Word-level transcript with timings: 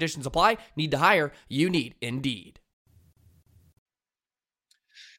conditions 0.00 0.24
apply. 0.24 0.56
Need 0.76 0.90
to 0.92 0.98
hire? 0.98 1.30
You 1.50 1.68
need 1.68 1.94
Indeed. 2.00 2.58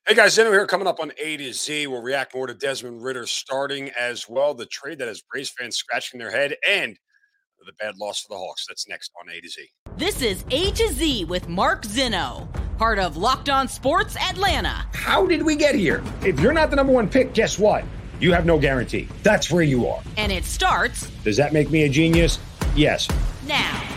Hey 0.07 0.15
guys, 0.15 0.35
Zinno 0.35 0.49
here 0.49 0.65
coming 0.65 0.87
up 0.87 0.99
on 0.99 1.11
A 1.23 1.37
to 1.37 1.53
Z. 1.53 1.85
We'll 1.85 2.01
react 2.01 2.33
more 2.33 2.47
to 2.47 2.55
Desmond 2.55 3.03
Ridder 3.03 3.27
starting 3.27 3.91
as 3.91 4.27
well. 4.27 4.55
The 4.55 4.65
trade 4.65 4.97
that 4.97 5.07
has 5.07 5.21
Braves 5.21 5.51
fans 5.51 5.75
scratching 5.77 6.19
their 6.19 6.31
head 6.31 6.55
and 6.67 6.97
the 7.63 7.73
bad 7.73 7.95
loss 7.97 8.21
for 8.21 8.29
the 8.33 8.37
Hawks. 8.39 8.65
That's 8.67 8.87
next 8.89 9.11
on 9.21 9.29
A 9.31 9.39
to 9.39 9.47
Z. 9.47 9.69
This 9.97 10.23
is 10.23 10.43
A 10.49 10.71
to 10.71 10.87
Z 10.91 11.25
with 11.25 11.47
Mark 11.47 11.83
Zinno, 11.83 12.47
part 12.79 12.97
of 12.97 13.17
Locked 13.17 13.49
On 13.49 13.67
Sports 13.67 14.17
Atlanta. 14.17 14.83
How 14.93 15.27
did 15.27 15.43
we 15.43 15.55
get 15.55 15.75
here? 15.75 16.03
If 16.25 16.39
you're 16.39 16.53
not 16.53 16.71
the 16.71 16.75
number 16.77 16.91
one 16.91 17.07
pick, 17.07 17.35
guess 17.35 17.59
what? 17.59 17.85
You 18.19 18.33
have 18.33 18.47
no 18.47 18.57
guarantee. 18.57 19.07
That's 19.21 19.51
where 19.51 19.61
you 19.63 19.87
are. 19.87 20.01
And 20.17 20.31
it 20.31 20.45
starts 20.45 21.07
Does 21.23 21.37
that 21.37 21.53
make 21.53 21.69
me 21.69 21.83
a 21.83 21.89
genius? 21.89 22.39
Yes. 22.75 23.07
now. 23.45 23.90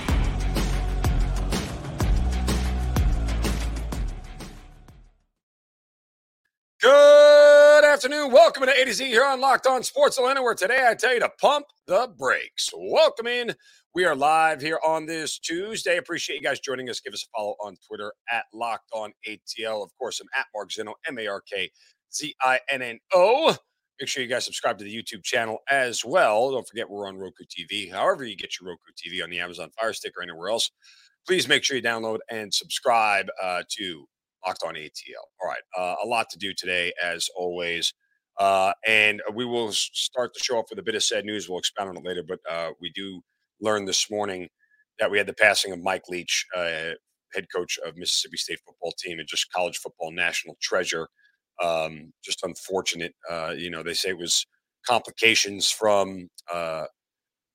Afternoon. 8.05 8.31
Welcome 8.33 8.67
to 8.67 8.79
A 8.79 8.85
to 8.85 8.93
Z 8.93 9.07
here 9.07 9.25
on 9.25 9.41
Locked 9.41 9.67
On 9.67 9.83
Sports 9.83 10.19
Atlanta, 10.19 10.43
where 10.43 10.53
today 10.55 10.87
I 10.87 10.95
tell 10.95 11.15
you 11.15 11.21
to 11.21 11.31
pump 11.41 11.65
the 11.87 12.13
brakes. 12.19 12.69
Welcome 12.77 13.27
in. 13.27 13.55
We 13.95 14.05
are 14.05 14.15
live 14.15 14.61
here 14.61 14.79
on 14.87 15.07
this 15.07 15.39
Tuesday. 15.39 15.97
Appreciate 15.97 16.37
you 16.37 16.43
guys 16.43 16.61
joining 16.61 16.91
us. 16.91 17.01
Give 17.01 17.15
us 17.15 17.25
a 17.25 17.29
follow 17.35 17.55
on 17.65 17.77
Twitter 17.89 18.13
at 18.31 18.45
Locked 18.53 18.91
On 18.93 19.11
ATL. 19.27 19.83
Of 19.83 19.91
course, 19.99 20.21
I'm 20.21 20.27
at 20.39 20.45
Mark 20.55 20.69
Zinno, 20.69 20.93
M 21.09 21.19
A 21.19 21.27
R 21.29 21.41
K 21.51 21.71
Z 22.13 22.35
I 22.43 22.61
N 22.69 22.83
N 22.83 22.99
O. 23.15 23.57
Make 23.99 24.11
sure 24.11 24.23
you 24.23 24.29
guys 24.29 24.45
subscribe 24.45 24.77
to 24.81 24.85
the 24.85 24.95
YouTube 24.95 25.25
channel 25.25 25.61
as 25.71 26.05
well. 26.05 26.51
Don't 26.51 26.69
forget 26.69 26.91
we're 26.91 27.09
on 27.09 27.17
Roku 27.17 27.45
TV. 27.45 27.91
However, 27.91 28.27
you 28.27 28.37
get 28.37 28.61
your 28.61 28.69
Roku 28.69 28.93
TV 28.93 29.25
on 29.25 29.31
the 29.31 29.39
Amazon 29.39 29.71
Fire 29.81 29.95
Stick 29.95 30.13
or 30.19 30.23
anywhere 30.23 30.51
else, 30.51 30.71
please 31.27 31.49
make 31.49 31.65
sure 31.65 31.75
you 31.75 31.83
download 31.83 32.19
and 32.31 32.53
subscribe 32.53 33.29
uh, 33.43 33.63
to 33.79 34.05
Locked 34.47 34.65
On 34.67 34.75
ATL. 34.75 35.25
All 35.43 35.49
right, 35.49 35.63
uh, 35.79 35.97
a 36.05 36.07
lot 36.07 36.29
to 36.31 36.39
do 36.39 36.55
today, 36.55 36.93
as 37.03 37.29
always. 37.37 37.95
Uh, 38.39 38.73
and 38.87 39.23
we 39.35 39.45
will 39.45 39.73
start 39.73 40.33
the 40.35 40.41
show 40.43 40.59
off 40.59 40.67
with 40.71 40.79
a 40.79 40.83
bit 40.83 40.95
of 40.97 41.03
sad 41.05 41.25
news. 41.25 41.49
We'll 41.49 41.59
expound 41.59 41.91
on 41.91 41.97
it 41.99 42.05
later, 42.05 42.25
but 42.27 42.41
uh, 42.51 42.71
we 42.81 42.91
do 42.95 43.23
learn 43.61 43.85
this 43.85 44.11
morning 44.11 44.49
that 44.99 45.11
we 45.11 45.19
had 45.19 45.27
the 45.29 45.35
passing 45.35 45.73
of 45.73 45.81
Mike 45.83 46.05
Leach, 46.09 46.47
uh, 46.57 46.93
head 47.35 47.47
coach 47.55 47.79
of 47.87 47.97
Mississippi 47.97 48.37
State 48.39 48.61
football 48.67 48.93
team 48.99 49.19
and 49.21 49.29
just 49.29 49.53
college 49.53 49.79
football 49.79 50.13
national 50.13 50.57
treasure. 50.63 51.09
Um, 51.63 52.13
just 52.25 52.43
unfortunate. 52.45 53.15
Uh, 53.31 53.55
you 53.57 53.71
know, 53.71 53.83
they 53.83 53.95
say 53.95 54.11
it 54.11 54.19
was 54.19 54.47
complications 54.87 55.71
from 55.71 56.29
uh, 56.53 56.87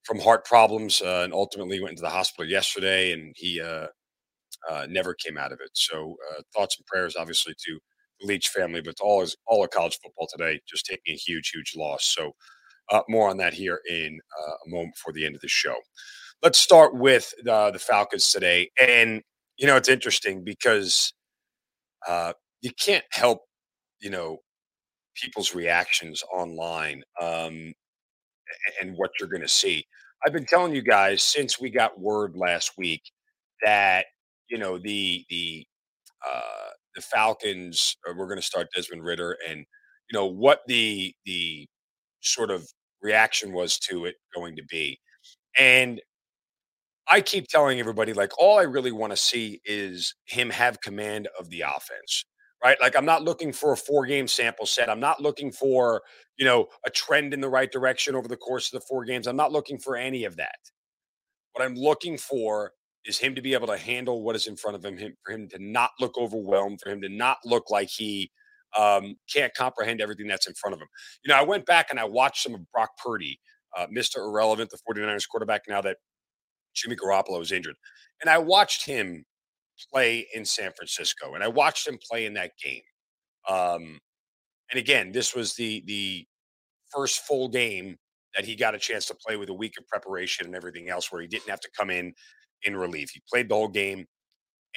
from 0.05 0.19
heart 0.19 0.45
problems, 0.45 1.01
and 1.01 1.33
ultimately 1.33 1.79
went 1.81 1.91
into 1.91 2.01
the 2.03 2.09
hospital 2.09 2.49
yesterday, 2.49 3.13
and 3.13 3.33
he 3.37 3.61
uh, 4.69 4.85
never 4.89 5.13
came 5.13 5.37
out 5.37 5.51
of 5.51 5.59
it. 5.61 5.71
So 5.73 6.15
uh, 6.31 6.41
thoughts 6.55 6.77
and 6.77 6.85
prayers, 6.85 7.15
obviously, 7.15 7.53
to 7.53 7.79
the 8.19 8.27
Leach 8.27 8.49
family, 8.49 8.81
but 8.81 8.95
all 9.01 9.21
is 9.21 9.35
all 9.47 9.63
of 9.63 9.69
college 9.69 9.97
football 10.03 10.27
today, 10.31 10.59
just 10.67 10.85
taking 10.85 11.13
a 11.13 11.17
huge, 11.17 11.51
huge 11.53 11.73
loss. 11.75 12.13
So 12.15 12.33
uh, 12.91 13.01
more 13.07 13.29
on 13.29 13.37
that 13.37 13.53
here 13.53 13.81
in 13.89 14.19
uh, 14.39 14.53
a 14.65 14.69
moment 14.69 14.95
before 14.95 15.13
the 15.13 15.25
end 15.25 15.35
of 15.35 15.41
the 15.41 15.47
show. 15.47 15.75
Let's 16.41 16.59
start 16.59 16.95
with 16.95 17.33
the 17.43 17.79
Falcons 17.79 18.31
today, 18.31 18.71
and 18.81 19.21
you 19.57 19.67
know 19.67 19.75
it's 19.75 19.89
interesting 19.89 20.43
because 20.43 21.13
uh, 22.07 22.33
you 22.61 22.71
can't 22.79 23.05
help, 23.11 23.41
you 24.01 24.09
know, 24.09 24.37
people's 25.15 25.53
reactions 25.53 26.23
online 26.33 27.03
um, 27.21 27.73
and 28.81 28.95
what 28.95 29.11
you're 29.19 29.29
going 29.29 29.41
to 29.41 29.47
see. 29.47 29.85
I've 30.25 30.33
been 30.33 30.45
telling 30.45 30.75
you 30.75 30.81
guys 30.81 31.23
since 31.23 31.59
we 31.59 31.69
got 31.69 31.99
word 31.99 32.35
last 32.35 32.73
week 32.77 33.01
that 33.63 34.05
you 34.49 34.57
know 34.57 34.77
the 34.77 35.25
the 35.29 35.65
uh, 36.27 36.69
the 36.95 37.01
Falcons 37.01 37.95
uh, 38.09 38.13
were 38.13 38.27
going 38.27 38.39
to 38.39 38.45
start 38.45 38.67
Desmond 38.75 39.03
Ridder, 39.03 39.37
and 39.47 39.59
you 39.59 40.13
know 40.13 40.25
what 40.25 40.61
the 40.67 41.13
the 41.25 41.67
sort 42.21 42.51
of 42.51 42.67
reaction 43.01 43.53
was 43.53 43.79
to 43.79 44.05
it 44.05 44.15
going 44.35 44.55
to 44.57 44.63
be, 44.69 44.99
and 45.57 46.01
I 47.11 47.21
keep 47.21 47.47
telling 47.47 47.79
everybody 47.79 48.13
like 48.13 48.31
all 48.37 48.59
I 48.59 48.63
really 48.63 48.91
want 48.91 49.11
to 49.11 49.17
see 49.17 49.61
is 49.65 50.13
him 50.25 50.49
have 50.51 50.81
command 50.81 51.27
of 51.39 51.49
the 51.49 51.61
offense. 51.61 52.25
Right. 52.63 52.79
Like 52.81 52.95
I'm 52.95 53.05
not 53.05 53.23
looking 53.23 53.53
for 53.53 53.71
a 53.71 53.77
four 53.77 54.05
game 54.05 54.27
sample 54.27 54.65
set. 54.65 54.89
I'm 54.89 54.99
not 54.99 55.21
looking 55.21 55.51
for, 55.51 56.01
you 56.37 56.45
know, 56.45 56.67
a 56.85 56.89
trend 56.89 57.33
in 57.33 57.39
the 57.39 57.49
right 57.49 57.71
direction 57.71 58.15
over 58.15 58.27
the 58.27 58.35
course 58.35 58.71
of 58.71 58.79
the 58.79 58.85
four 58.87 59.05
games. 59.05 59.27
I'm 59.27 59.37
not 59.37 59.51
looking 59.53 59.79
for 59.79 59.95
any 59.95 60.25
of 60.25 60.35
that. 60.37 60.57
What 61.53 61.63
I'm 61.65 61.75
looking 61.75 62.17
for 62.17 62.73
is 63.09 63.17
him 63.17 63.33
to 63.33 63.41
be 63.41 63.53
able 63.55 63.67
to 63.67 63.77
handle 63.77 64.21
what 64.21 64.35
is 64.35 64.45
in 64.45 64.55
front 64.55 64.75
of 64.75 64.85
him, 64.85 64.97
him 64.97 65.15
for 65.25 65.33
him 65.33 65.49
to 65.49 65.57
not 65.59 65.89
look 65.99 66.17
overwhelmed, 66.17 66.79
for 66.81 66.91
him 66.91 67.01
to 67.01 67.09
not 67.09 67.37
look 67.43 67.71
like 67.71 67.89
he 67.89 68.31
um, 68.77 69.15
can't 69.33 69.53
comprehend 69.55 69.99
everything 69.99 70.27
that's 70.27 70.47
in 70.47 70.53
front 70.53 70.75
of 70.75 70.79
him. 70.79 70.87
You 71.23 71.33
know, 71.33 71.39
I 71.39 71.43
went 71.43 71.65
back 71.65 71.87
and 71.89 71.99
I 71.99 72.05
watched 72.05 72.43
some 72.43 72.53
of 72.53 72.71
Brock 72.71 72.91
Purdy, 73.03 73.39
uh, 73.75 73.87
Mr. 73.87 74.17
Irrelevant, 74.17 74.69
the 74.69 74.77
49ers 74.87 75.27
quarterback 75.27 75.63
now 75.67 75.81
that 75.81 75.97
Jimmy 76.75 76.95
Garoppolo 76.95 77.41
is 77.41 77.51
injured. 77.51 77.75
And 78.21 78.29
I 78.29 78.37
watched 78.37 78.85
him 78.85 79.25
play 79.91 80.27
in 80.35 80.45
San 80.45 80.71
Francisco 80.75 81.33
and 81.33 81.43
I 81.43 81.47
watched 81.47 81.87
him 81.87 81.97
play 82.09 82.25
in 82.25 82.33
that 82.35 82.51
game. 82.63 82.81
Um, 83.47 83.99
and 84.71 84.77
again, 84.77 85.11
this 85.11 85.33
was 85.33 85.55
the 85.55 85.83
the 85.87 86.27
first 86.93 87.21
full 87.21 87.47
game 87.47 87.97
that 88.35 88.45
he 88.45 88.55
got 88.55 88.75
a 88.75 88.79
chance 88.79 89.07
to 89.07 89.15
play 89.15 89.37
with 89.37 89.49
a 89.49 89.53
week 89.53 89.73
of 89.79 89.87
preparation 89.87 90.45
and 90.45 90.55
everything 90.55 90.89
else 90.89 91.11
where 91.11 91.21
he 91.21 91.27
didn't 91.27 91.49
have 91.49 91.59
to 91.61 91.69
come 91.75 91.89
in 91.89 92.13
in 92.63 92.75
relief. 92.75 93.11
He 93.13 93.21
played 93.31 93.49
the 93.49 93.55
whole 93.55 93.67
game. 93.67 94.05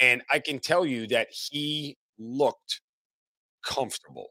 And 0.00 0.22
I 0.30 0.38
can 0.38 0.58
tell 0.58 0.86
you 0.86 1.06
that 1.08 1.28
he 1.30 1.96
looked 2.18 2.80
comfortable. 3.64 4.28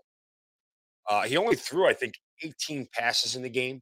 Uh, 1.10 1.24
he 1.24 1.38
only 1.38 1.56
threw, 1.56 1.88
I 1.88 1.94
think, 1.94 2.16
18 2.44 2.88
passes 2.94 3.36
in 3.36 3.44
the 3.44 3.50
game. 3.50 3.82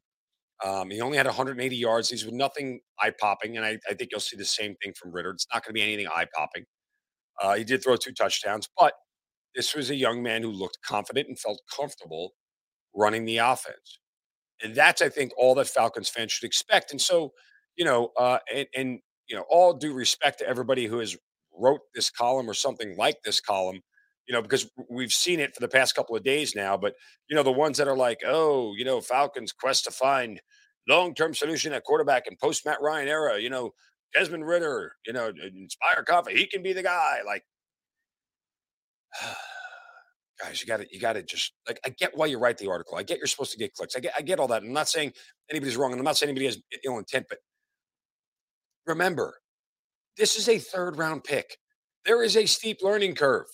Um, 0.64 0.90
he 0.90 1.00
only 1.00 1.16
had 1.16 1.26
180 1.26 1.74
yards. 1.74 2.10
These 2.10 2.26
were 2.26 2.32
nothing 2.32 2.80
eye 3.00 3.12
popping. 3.18 3.56
And 3.56 3.64
I, 3.64 3.78
I 3.88 3.94
think 3.94 4.10
you'll 4.10 4.20
see 4.20 4.36
the 4.36 4.44
same 4.44 4.74
thing 4.82 4.92
from 4.94 5.10
Ridder. 5.10 5.30
It's 5.30 5.46
not 5.52 5.64
going 5.64 5.70
to 5.70 5.74
be 5.74 5.82
anything 5.82 6.08
eye 6.14 6.26
popping. 6.34 6.64
Uh, 7.40 7.54
he 7.54 7.64
did 7.64 7.82
throw 7.82 7.96
two 7.96 8.12
touchdowns, 8.12 8.68
but 8.78 8.92
this 9.54 9.74
was 9.74 9.90
a 9.90 9.94
young 9.94 10.22
man 10.22 10.42
who 10.42 10.50
looked 10.50 10.78
confident 10.84 11.28
and 11.28 11.38
felt 11.38 11.60
comfortable 11.74 12.32
running 12.94 13.24
the 13.24 13.38
offense. 13.38 14.00
And 14.62 14.74
that's, 14.74 15.00
I 15.00 15.08
think, 15.08 15.32
all 15.38 15.54
that 15.54 15.68
Falcons 15.68 16.08
fans 16.08 16.32
should 16.32 16.46
expect. 16.46 16.90
And 16.90 17.00
so, 17.00 17.32
you 17.76 17.84
know, 17.84 18.10
uh, 18.18 18.38
and, 18.54 18.66
and 18.76 19.00
you 19.30 19.36
know, 19.36 19.44
all 19.48 19.72
due 19.72 19.94
respect 19.94 20.40
to 20.40 20.48
everybody 20.48 20.86
who 20.86 20.98
has 20.98 21.16
wrote 21.56 21.80
this 21.94 22.10
column 22.10 22.50
or 22.50 22.54
something 22.54 22.96
like 22.96 23.16
this 23.24 23.40
column, 23.40 23.80
you 24.28 24.34
know, 24.34 24.42
because 24.42 24.70
we've 24.90 25.12
seen 25.12 25.40
it 25.40 25.54
for 25.54 25.60
the 25.60 25.68
past 25.68 25.94
couple 25.94 26.16
of 26.16 26.24
days 26.24 26.54
now. 26.56 26.76
But 26.76 26.94
you 27.28 27.36
know, 27.36 27.42
the 27.44 27.52
ones 27.52 27.78
that 27.78 27.88
are 27.88 27.96
like, 27.96 28.18
oh, 28.26 28.74
you 28.76 28.84
know, 28.84 29.00
Falcons 29.00 29.52
quest 29.52 29.84
to 29.84 29.92
find 29.92 30.40
long-term 30.88 31.34
solution 31.34 31.72
at 31.72 31.84
quarterback 31.84 32.26
in 32.26 32.36
post 32.42 32.66
Matt 32.66 32.82
Ryan 32.82 33.08
era, 33.08 33.38
you 33.40 33.50
know, 33.50 33.72
Desmond 34.14 34.46
Ridder, 34.46 34.94
you 35.06 35.12
know, 35.12 35.28
inspire 35.54 36.02
confidence. 36.04 36.40
He 36.40 36.46
can 36.46 36.62
be 36.62 36.72
the 36.72 36.82
guy. 36.82 37.18
Like, 37.24 37.44
guys, 40.42 40.60
you 40.60 40.66
got 40.66 40.78
to, 40.78 40.86
you 40.90 41.00
got 41.00 41.14
to 41.14 41.22
just 41.22 41.52
like, 41.68 41.78
I 41.84 41.90
get 41.90 42.16
why 42.16 42.26
you 42.26 42.38
write 42.38 42.58
the 42.58 42.68
article. 42.68 42.96
I 42.96 43.02
get 43.04 43.18
you're 43.18 43.26
supposed 43.26 43.52
to 43.52 43.58
get 43.58 43.74
clicks. 43.74 43.94
I 43.96 44.00
get, 44.00 44.14
I 44.16 44.22
get 44.22 44.40
all 44.40 44.48
that. 44.48 44.62
I'm 44.62 44.72
not 44.72 44.88
saying 44.88 45.12
anybody's 45.50 45.76
wrong, 45.76 45.92
and 45.92 46.00
I'm 46.00 46.04
not 46.04 46.16
saying 46.16 46.30
anybody 46.30 46.46
has 46.46 46.60
ill 46.84 46.98
intent, 46.98 47.26
but 47.28 47.38
remember, 48.90 49.38
this 50.16 50.36
is 50.36 50.48
a 50.48 50.58
third 50.58 50.98
round 50.98 51.24
pick. 51.24 51.56
There 52.04 52.22
is 52.22 52.36
a 52.36 52.46
steep 52.46 52.78
learning 52.82 53.14
curve. 53.14 53.46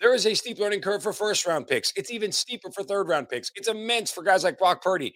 There 0.00 0.14
is 0.14 0.26
a 0.26 0.34
steep 0.34 0.58
learning 0.58 0.80
curve 0.80 1.02
for 1.02 1.12
first 1.12 1.46
round 1.46 1.66
picks. 1.66 1.92
It's 1.96 2.10
even 2.10 2.32
steeper 2.32 2.70
for 2.70 2.82
third 2.82 3.08
round 3.08 3.28
picks. 3.28 3.50
It's 3.54 3.68
immense 3.68 4.10
for 4.10 4.22
guys 4.22 4.44
like 4.44 4.58
Brock 4.58 4.82
Purdy. 4.82 5.14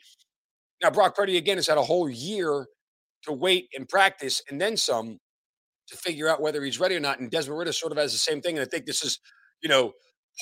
Now, 0.82 0.90
Brock 0.90 1.14
Purdy, 1.14 1.36
again, 1.36 1.58
has 1.58 1.66
had 1.66 1.78
a 1.78 1.82
whole 1.82 2.08
year 2.08 2.66
to 3.24 3.32
wait 3.32 3.68
and 3.74 3.88
practice 3.88 4.42
and 4.50 4.60
then 4.60 4.76
some 4.76 5.18
to 5.88 5.96
figure 5.96 6.28
out 6.28 6.40
whether 6.40 6.62
he's 6.62 6.80
ready 6.80 6.96
or 6.96 7.00
not. 7.00 7.20
And 7.20 7.30
Desmond 7.30 7.58
Ridder 7.58 7.72
sort 7.72 7.92
of 7.92 7.98
has 7.98 8.12
the 8.12 8.18
same 8.18 8.40
thing. 8.40 8.56
And 8.56 8.66
I 8.66 8.68
think 8.68 8.86
this 8.86 9.04
is, 9.04 9.18
you 9.62 9.68
know, 9.68 9.92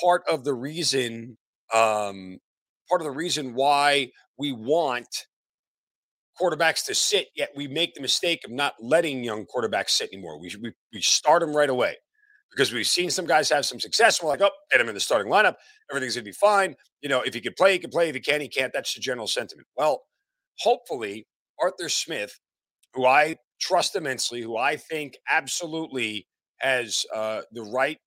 part 0.01 0.23
of 0.29 0.45
the 0.45 0.55
reason, 0.55 1.39
um, 1.75 2.39
part 2.89 3.01
of 3.01 3.05
the 3.05 3.11
reason 3.11 3.55
why 3.55 4.11
we 4.39 4.53
want 4.53 5.09
quarterbacks 6.40 6.85
to 6.87 6.94
sit, 6.94 7.29
yet 7.37 7.50
we 7.56 7.69
make 7.69 7.94
the 7.94 8.00
mistake 8.00 8.40
of 8.44 8.50
not 8.50 8.75
letting 8.81 9.25
young 9.25 9.46
quarterbacks 9.46 9.90
sit 9.90 10.11
anymore. 10.12 10.40
We, 10.40 10.55
we, 10.62 10.73
we 10.93 11.00
start 11.00 11.40
them 11.40 11.56
right 11.56 11.70
away 11.70 11.96
because 12.50 12.73
we've 12.73 12.87
seen 12.87 13.11
some 13.11 13.26
guys 13.26 13.50
have 13.50 13.67
some 13.67 13.81
success. 13.81 14.23
We're 14.23 14.31
like, 14.31 14.43
oh, 14.43 14.50
get 14.70 14.81
him 14.81 14.88
in 14.88 14.94
the 14.94 15.00
starting 15.00 15.31
lineup. 15.31 15.55
Everything's 15.90 16.14
going 16.14 16.25
to 16.25 16.29
be 16.31 16.32
fine. 16.32 16.75
You 17.02 17.08
know, 17.08 17.23
if 17.23 17.35
he 17.35 17.40
can 17.40 17.55
play, 17.56 17.73
he 17.73 17.79
can 17.79 17.90
play. 17.90 18.08
If 18.08 18.14
he 18.14 18.20
can't, 18.20 18.43
he 18.43 18.49
can't. 18.49 18.73
That's 18.73 18.94
the 18.94 19.00
general 19.00 19.26
sentiment. 19.26 19.69
Well, 19.76 20.02
hopefully, 20.61 21.26
Arthur 21.61 21.88
Smith, 21.88 22.38
who 22.94 23.06
I 23.06 23.37
trust 23.61 23.96
immensely, 23.96 24.43
who 24.43 24.56
I 24.56 24.76
think 24.76 25.17
absolutely 25.31 26.26
has 26.61 27.05
uh, 27.14 27.43
the 27.52 27.62
right 27.62 27.99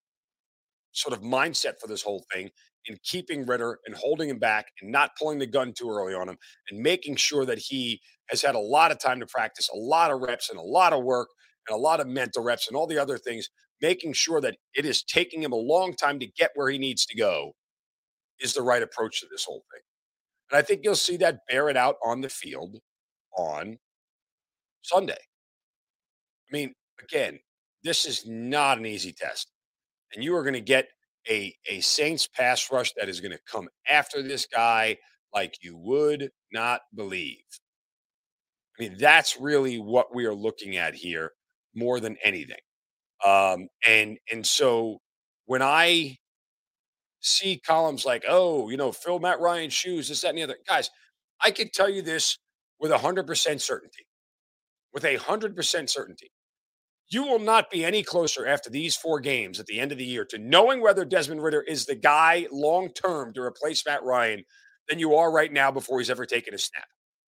sort 0.93 1.13
of 1.15 1.23
mindset 1.23 1.73
for 1.79 1.87
this 1.87 2.01
whole 2.03 2.23
thing 2.33 2.49
in 2.87 2.97
keeping 3.03 3.45
Ridder 3.45 3.79
and 3.85 3.95
holding 3.95 4.29
him 4.29 4.39
back 4.39 4.67
and 4.81 4.91
not 4.91 5.11
pulling 5.17 5.39
the 5.39 5.45
gun 5.45 5.73
too 5.73 5.89
early 5.89 6.13
on 6.13 6.27
him 6.29 6.37
and 6.69 6.79
making 6.81 7.15
sure 7.15 7.45
that 7.45 7.59
he 7.59 8.01
has 8.29 8.41
had 8.41 8.55
a 8.55 8.59
lot 8.59 8.91
of 8.91 8.99
time 8.99 9.19
to 9.19 9.25
practice, 9.25 9.69
a 9.73 9.77
lot 9.77 10.11
of 10.11 10.21
reps 10.21 10.49
and 10.49 10.59
a 10.59 10.63
lot 10.63 10.93
of 10.93 11.03
work 11.03 11.29
and 11.67 11.75
a 11.75 11.79
lot 11.79 11.99
of 11.99 12.07
mental 12.07 12.43
reps 12.43 12.67
and 12.67 12.75
all 12.75 12.87
the 12.87 12.97
other 12.97 13.17
things, 13.17 13.49
making 13.81 14.13
sure 14.13 14.41
that 14.41 14.55
it 14.73 14.85
is 14.85 15.03
taking 15.03 15.43
him 15.43 15.51
a 15.51 15.57
long 15.57 15.93
time 15.93 16.19
to 16.19 16.27
get 16.27 16.51
where 16.55 16.69
he 16.69 16.77
needs 16.77 17.05
to 17.05 17.15
go 17.15 17.53
is 18.39 18.53
the 18.53 18.61
right 18.61 18.81
approach 18.81 19.19
to 19.19 19.27
this 19.29 19.45
whole 19.45 19.63
thing. 19.71 19.81
And 20.51 20.57
I 20.57 20.61
think 20.61 20.81
you'll 20.83 20.95
see 20.95 21.17
that 21.17 21.39
bear 21.49 21.69
it 21.69 21.77
out 21.77 21.95
on 22.03 22.21
the 22.21 22.29
field 22.29 22.77
on 23.37 23.77
Sunday. 24.81 25.13
I 25.13 26.51
mean, 26.51 26.73
again, 27.01 27.39
this 27.83 28.05
is 28.05 28.25
not 28.27 28.77
an 28.77 28.85
easy 28.85 29.13
test. 29.13 29.51
And 30.13 30.23
you 30.23 30.35
are 30.35 30.43
going 30.43 30.53
to 30.53 30.61
get 30.61 30.87
a, 31.29 31.56
a 31.68 31.81
Saints 31.81 32.27
pass 32.27 32.71
rush 32.71 32.91
that 32.97 33.09
is 33.09 33.21
going 33.21 33.31
to 33.31 33.39
come 33.50 33.69
after 33.89 34.21
this 34.21 34.45
guy 34.45 34.97
like 35.33 35.56
you 35.62 35.77
would 35.77 36.29
not 36.51 36.81
believe. 36.95 37.44
I 38.79 38.83
mean, 38.83 38.95
that's 39.00 39.39
really 39.39 39.77
what 39.79 40.13
we 40.13 40.25
are 40.25 40.33
looking 40.33 40.77
at 40.77 40.95
here 40.95 41.31
more 41.75 42.00
than 42.00 42.18
anything. 42.23 42.57
Um, 43.25 43.68
and 43.88 44.18
and 44.31 44.45
so 44.45 45.00
when 45.45 45.62
I 45.62 46.18
see 47.19 47.62
columns 47.65 48.06
like, 48.06 48.24
oh, 48.27 48.69
you 48.69 48.77
know, 48.77 48.91
fill 48.91 49.19
Matt 49.19 49.39
Ryan's 49.39 49.74
shoes, 49.74 50.09
this, 50.09 50.21
that, 50.21 50.29
and 50.29 50.38
the 50.39 50.44
other, 50.44 50.57
guys, 50.67 50.89
I 51.44 51.51
can 51.51 51.69
tell 51.71 51.89
you 51.89 52.01
this 52.01 52.38
with 52.79 52.91
a 52.91 52.97
hundred 52.97 53.27
percent 53.27 53.62
certainty. 53.62 54.06
With 54.94 55.06
a 55.06 55.15
hundred 55.17 55.56
percent 55.56 55.89
certainty. 55.89 56.31
You 57.11 57.23
will 57.23 57.39
not 57.39 57.69
be 57.69 57.83
any 57.83 58.03
closer 58.03 58.47
after 58.47 58.69
these 58.69 58.95
four 58.95 59.19
games 59.19 59.59
at 59.59 59.65
the 59.65 59.79
end 59.81 59.91
of 59.91 59.97
the 59.97 60.05
year 60.05 60.23
to 60.25 60.37
knowing 60.37 60.81
whether 60.81 61.03
Desmond 61.03 61.43
Ridder 61.43 61.61
is 61.61 61.85
the 61.85 61.95
guy 61.95 62.47
long 62.51 62.89
term 62.89 63.33
to 63.33 63.41
replace 63.41 63.85
Matt 63.85 64.01
Ryan 64.03 64.45
than 64.87 64.97
you 64.97 65.15
are 65.15 65.29
right 65.29 65.51
now 65.51 65.71
before 65.71 65.99
he's 65.99 66.09
ever 66.09 66.25
taken 66.25 66.53
a 66.53 66.57
snap. 66.57 66.87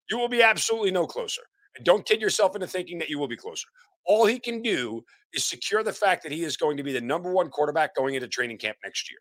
You 0.10 0.18
will 0.18 0.30
be 0.30 0.42
absolutely 0.42 0.92
no 0.92 1.06
closer. 1.06 1.42
And 1.76 1.86
don't 1.86 2.06
kid 2.06 2.22
yourself 2.22 2.56
into 2.56 2.68
thinking 2.68 2.98
that 3.00 3.10
you 3.10 3.20
will 3.20 3.28
be 3.28 3.36
closer. 3.36 3.68
All 4.06 4.26
he 4.26 4.40
can 4.40 4.62
do 4.62 5.04
is 5.34 5.44
secure 5.44 5.84
the 5.84 5.92
fact 5.92 6.24
that 6.24 6.32
he 6.32 6.44
is 6.44 6.56
going 6.56 6.78
to 6.78 6.84
be 6.84 6.94
the 6.94 7.02
number 7.02 7.32
one 7.34 7.50
quarterback 7.50 7.94
going 7.94 8.16
into 8.16 8.28
training 8.28 8.60
camp 8.60 8.78
next 8.86 9.10
year. 9.12 9.20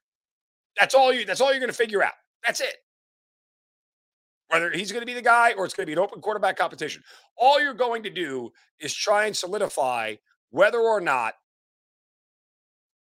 That's 0.78 0.94
all 0.94 1.12
you 1.12 1.24
that's 1.24 1.40
all 1.40 1.50
you're 1.50 1.60
going 1.60 1.70
to 1.70 1.76
figure 1.76 2.04
out. 2.04 2.14
That's 2.44 2.60
it. 2.60 2.76
Whether 4.48 4.70
he's 4.70 4.92
going 4.92 5.02
to 5.02 5.06
be 5.06 5.14
the 5.14 5.22
guy 5.22 5.54
or 5.54 5.64
it's 5.64 5.74
going 5.74 5.84
to 5.84 5.88
be 5.88 5.94
an 5.94 5.98
open 5.98 6.20
quarterback 6.20 6.56
competition. 6.56 7.02
All 7.36 7.60
you're 7.60 7.74
going 7.74 8.02
to 8.04 8.10
do 8.10 8.50
is 8.80 8.94
try 8.94 9.26
and 9.26 9.36
solidify 9.36 10.14
whether 10.52 10.78
or 10.78 11.00
not 11.00 11.34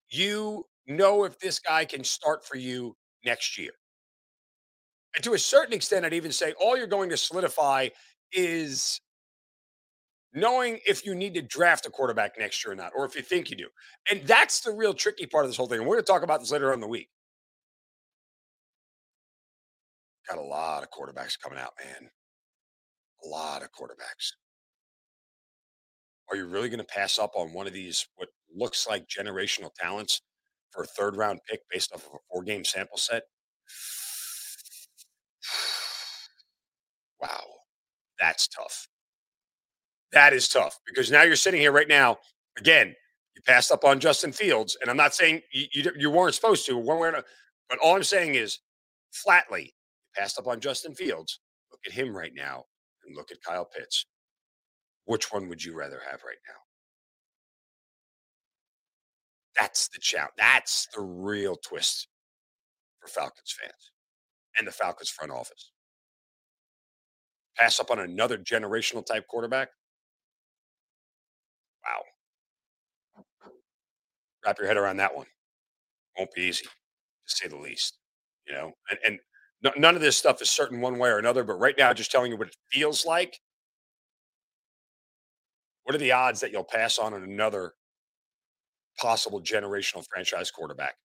you 0.09 0.65
know 0.87 1.23
if 1.23 1.39
this 1.39 1.59
guy 1.59 1.85
can 1.85 2.03
start 2.03 2.45
for 2.45 2.57
you 2.57 2.95
next 3.23 3.57
year. 3.57 3.71
And 5.15 5.23
to 5.23 5.33
a 5.33 5.39
certain 5.39 5.73
extent, 5.73 6.05
I'd 6.05 6.13
even 6.13 6.31
say 6.31 6.53
all 6.59 6.77
you're 6.77 6.87
going 6.87 7.09
to 7.09 7.17
solidify 7.17 7.89
is 8.33 8.99
knowing 10.33 10.79
if 10.85 11.05
you 11.05 11.15
need 11.15 11.33
to 11.35 11.41
draft 11.41 11.85
a 11.85 11.89
quarterback 11.89 12.33
next 12.37 12.63
year 12.65 12.73
or 12.73 12.75
not, 12.75 12.91
or 12.95 13.05
if 13.05 13.15
you 13.15 13.21
think 13.21 13.49
you 13.49 13.55
do. 13.55 13.69
And 14.11 14.21
that's 14.27 14.59
the 14.59 14.71
real 14.71 14.93
tricky 14.93 15.25
part 15.25 15.45
of 15.45 15.49
this 15.49 15.57
whole 15.57 15.67
thing. 15.67 15.79
And 15.79 15.87
we're 15.87 15.95
going 15.95 16.03
to 16.05 16.11
talk 16.11 16.23
about 16.23 16.41
this 16.41 16.51
later 16.51 16.67
on 16.67 16.75
in 16.75 16.79
the 16.81 16.87
week. 16.87 17.09
Got 20.27 20.39
a 20.39 20.41
lot 20.41 20.83
of 20.83 20.89
quarterbacks 20.89 21.39
coming 21.39 21.59
out, 21.59 21.73
man. 21.83 22.09
A 23.23 23.27
lot 23.27 23.61
of 23.61 23.69
quarterbacks. 23.71 24.33
Are 26.29 26.35
you 26.35 26.47
really 26.47 26.69
going 26.69 26.79
to 26.79 26.85
pass 26.85 27.19
up 27.19 27.31
on 27.35 27.53
one 27.53 27.67
of 27.67 27.73
these, 27.73 28.07
what 28.15 28.29
looks 28.53 28.87
like 28.87 29.07
generational 29.07 29.71
talents 29.79 30.21
for 30.71 30.83
a 30.83 30.87
third 30.87 31.15
round 31.15 31.39
pick 31.49 31.61
based 31.71 31.93
off 31.93 32.05
of 32.05 32.13
a 32.15 32.17
four 32.31 32.43
game 32.43 32.63
sample 32.63 32.97
set? 32.97 33.23
wow, 37.21 37.43
that's 38.19 38.47
tough. 38.47 38.87
That 40.11 40.33
is 40.33 40.47
tough 40.47 40.79
because 40.85 41.11
now 41.11 41.23
you're 41.23 41.35
sitting 41.35 41.59
here 41.61 41.71
right 41.71 41.87
now. 41.87 42.17
Again, 42.57 42.95
you 43.35 43.41
passed 43.45 43.71
up 43.71 43.83
on 43.83 43.99
Justin 43.99 44.31
Fields, 44.31 44.77
and 44.81 44.89
I'm 44.89 44.97
not 44.97 45.13
saying 45.13 45.41
you, 45.51 45.65
you, 45.73 45.91
you 45.97 46.09
weren't 46.09 46.35
supposed 46.35 46.65
to 46.67 46.77
one 46.77 46.99
way 46.99 47.07
or 47.07 47.09
another, 47.09 47.27
but 47.69 47.79
all 47.79 47.95
I'm 47.95 48.03
saying 48.03 48.35
is 48.35 48.59
flatly, 49.11 49.63
you 49.63 50.21
passed 50.21 50.39
up 50.39 50.47
on 50.47 50.59
Justin 50.61 50.95
Fields. 50.95 51.41
Look 51.71 51.81
at 51.85 51.91
him 51.91 52.15
right 52.15 52.31
now, 52.33 52.63
and 53.05 53.15
look 53.15 53.31
at 53.31 53.41
Kyle 53.41 53.65
Pitts. 53.65 54.05
Which 55.05 55.31
one 55.31 55.47
would 55.49 55.63
you 55.63 55.75
rather 55.75 56.01
have 56.09 56.21
right 56.23 56.37
now? 56.47 56.55
That's 59.59 59.87
the 59.87 59.99
challenge. 59.99 60.33
That's 60.37 60.87
the 60.93 61.01
real 61.01 61.55
twist 61.55 62.07
for 62.99 63.07
Falcons 63.07 63.55
fans 63.59 63.91
and 64.57 64.67
the 64.67 64.71
Falcons 64.71 65.09
front 65.09 65.31
office. 65.31 65.71
Pass 67.57 67.79
up 67.79 67.91
on 67.91 67.99
another 67.99 68.37
generational 68.37 69.05
type 69.05 69.27
quarterback? 69.27 69.69
Wow. 71.85 72.01
Wrap 74.45 74.57
your 74.59 74.67
head 74.67 74.77
around 74.77 74.97
that 74.97 75.15
one. 75.15 75.27
Won't 76.17 76.33
be 76.33 76.43
easy, 76.43 76.65
to 76.65 76.69
say 77.25 77.47
the 77.47 77.57
least. 77.57 77.97
You 78.47 78.53
know, 78.53 78.71
and, 78.89 78.99
and 79.63 79.73
none 79.77 79.95
of 79.95 80.01
this 80.01 80.17
stuff 80.17 80.41
is 80.41 80.51
certain 80.51 80.81
one 80.81 80.99
way 80.99 81.09
or 81.09 81.17
another, 81.17 81.43
but 81.43 81.59
right 81.59 81.75
now, 81.77 81.93
just 81.93 82.11
telling 82.11 82.31
you 82.31 82.37
what 82.37 82.49
it 82.49 82.57
feels 82.71 83.05
like 83.05 83.39
what 85.85 85.95
are 85.95 85.99
the 85.99 86.11
odds 86.11 86.41
that 86.41 86.51
you'll 86.51 86.65
pass 86.65 86.99
on 86.99 87.13
another 87.15 87.73
possible 88.99 89.41
generational 89.41 90.05
franchise 90.09 90.51
quarterback 90.51 90.95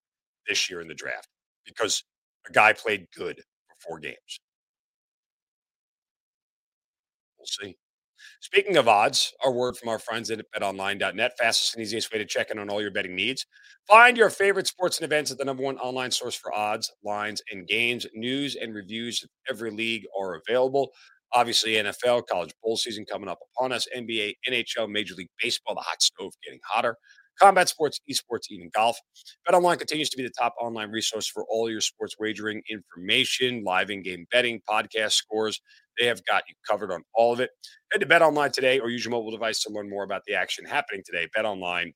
this 0.49 0.71
year 0.71 0.81
in 0.81 0.89
the 0.89 0.95
draft 0.95 1.29
because 1.67 2.05
a 2.49 2.53
guy 2.53 2.73
played 2.73 3.07
good 3.17 3.37
for 3.39 3.77
four 3.89 3.99
games? 4.01 4.41
We'll 7.39 7.47
see. 7.47 7.77
Speaking 8.41 8.77
of 8.77 8.89
odds, 8.89 9.33
our 9.45 9.53
word 9.53 9.77
from 9.77 9.89
our 9.89 9.99
friends 9.99 10.31
at 10.31 10.41
betonline.net, 10.55 11.33
fastest 11.39 11.75
and 11.75 11.83
easiest 11.83 12.13
way 12.13 12.19
to 12.19 12.27
check 12.27 12.51
in 12.51 12.59
on 12.59 12.71
all 12.71 12.83
your 12.83 12.91
betting 12.91 13.15
needs. 13.15 13.47
Find 13.89 14.17
your 14.17 14.31
favorite 14.31 14.67
sports 14.67 14.99
and 14.99 15.05
events 15.05 15.31
at 15.31 15.39
the 15.39 15.45
number 15.45 15.63
one 15.63 15.79
online 15.79 16.11
source 16.11 16.35
for 16.35 16.55
odds, 16.55 16.93
lines, 17.05 17.43
and 17.51 17.67
games. 17.67 18.07
News 18.15 18.57
and 18.57 18.75
reviews 18.75 19.23
of 19.23 19.31
every 19.49 19.71
league 19.71 20.05
are 20.19 20.41
available. 20.47 20.91
Obviously, 21.33 21.73
NFL, 21.75 22.27
college 22.27 22.53
bowl 22.63 22.77
season 22.77 23.05
coming 23.11 23.29
up 23.29 23.39
upon 23.57 23.73
us, 23.73 23.87
NBA, 23.97 24.35
NHL, 24.49 24.91
Major 24.91 25.15
League 25.15 25.31
Baseball, 25.43 25.75
the 25.77 25.83
hot 25.83 26.03
stove 26.03 26.33
getting 26.45 26.61
hotter, 26.69 26.97
combat 27.41 27.69
sports, 27.69 28.01
esports, 28.11 28.51
even 28.51 28.71
golf. 28.75 28.99
BetOnline 29.49 29.79
continues 29.79 30.11
to 30.11 30.17
be 30.17 30.25
the 30.25 30.33
top 30.39 30.55
online 30.61 30.91
resource 30.91 31.29
for 31.29 31.45
all 31.49 31.71
your 31.71 31.81
sports 31.81 32.17
wagering 32.19 32.63
information, 32.69 33.63
live 33.65 33.91
in 33.91 34.03
game 34.03 34.27
betting, 34.33 34.61
podcast 34.69 35.13
scores. 35.13 35.61
They 35.99 36.07
have 36.07 36.25
got 36.27 36.45
you 36.49 36.55
covered 36.69 36.93
on 36.93 37.03
all 37.15 37.33
of 37.33 37.41
it. 37.41 37.51
Head 37.93 38.01
to 38.01 38.07
Bet 38.07 38.23
Online 38.23 38.51
today 38.51 38.81
or 38.81 38.91
use 38.91 39.05
your 39.05 39.13
mobile 39.13 39.31
device 39.31 39.63
to 39.65 39.73
learn 39.73 39.89
more 39.91 40.05
about 40.05 40.23
the 40.27 40.35
action 40.35 40.65
happening 40.65 41.03
today. 41.05 41.29
Bet 41.35 41.45
Online, 41.45 41.93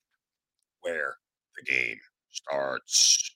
where 0.81 1.15
the 1.57 1.63
game 1.71 1.97
starts. 2.31 3.35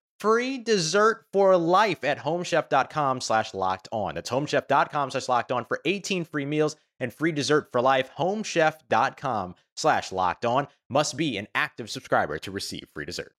free 0.21 0.59
dessert 0.59 1.25
for 1.33 1.57
life 1.57 2.03
at 2.03 2.19
homechef.com 2.19 3.21
slash 3.21 3.55
locked 3.55 3.87
on. 3.91 4.13
That's 4.15 4.29
homechef.com 4.29 5.09
slash 5.09 5.27
locked 5.27 5.51
on 5.51 5.65
for 5.65 5.81
18 5.83 6.25
free 6.25 6.45
meals 6.45 6.75
and 6.99 7.11
free 7.11 7.31
dessert 7.31 7.69
for 7.71 7.81
life. 7.81 8.11
Homechef.com 8.17 9.55
slash 9.75 10.11
locked 10.11 10.45
on 10.45 10.67
must 10.89 11.17
be 11.17 11.37
an 11.37 11.47
active 11.55 11.89
subscriber 11.89 12.37
to 12.37 12.51
receive 12.51 12.85
free 12.93 13.05
dessert. 13.05 13.33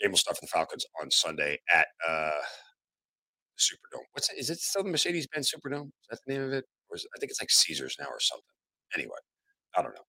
Game 0.00 0.12
will 0.12 0.18
start 0.18 0.36
for 0.36 0.44
the 0.44 0.50
Falcons 0.52 0.86
on 1.02 1.10
Sunday 1.10 1.58
at 1.72 1.88
uh 2.08 2.30
Superdome. 3.58 4.04
What's 4.12 4.30
it? 4.30 4.38
Is 4.38 4.50
it 4.50 4.58
still 4.58 4.84
the 4.84 4.90
Mercedes 4.90 5.26
Benz 5.26 5.52
Superdome? 5.52 5.86
Is 5.86 5.92
that 6.10 6.18
the 6.26 6.32
name 6.32 6.42
of 6.42 6.52
it? 6.52 6.64
Or 6.90 6.96
is 6.96 7.04
it, 7.04 7.10
I 7.16 7.18
think 7.18 7.30
it's 7.30 7.40
like 7.40 7.50
Caesars 7.50 7.96
now 8.00 8.06
or 8.06 8.20
something. 8.20 8.44
Anyway, 8.96 9.16
I 9.76 9.82
don't 9.82 9.94
know. 9.94 10.04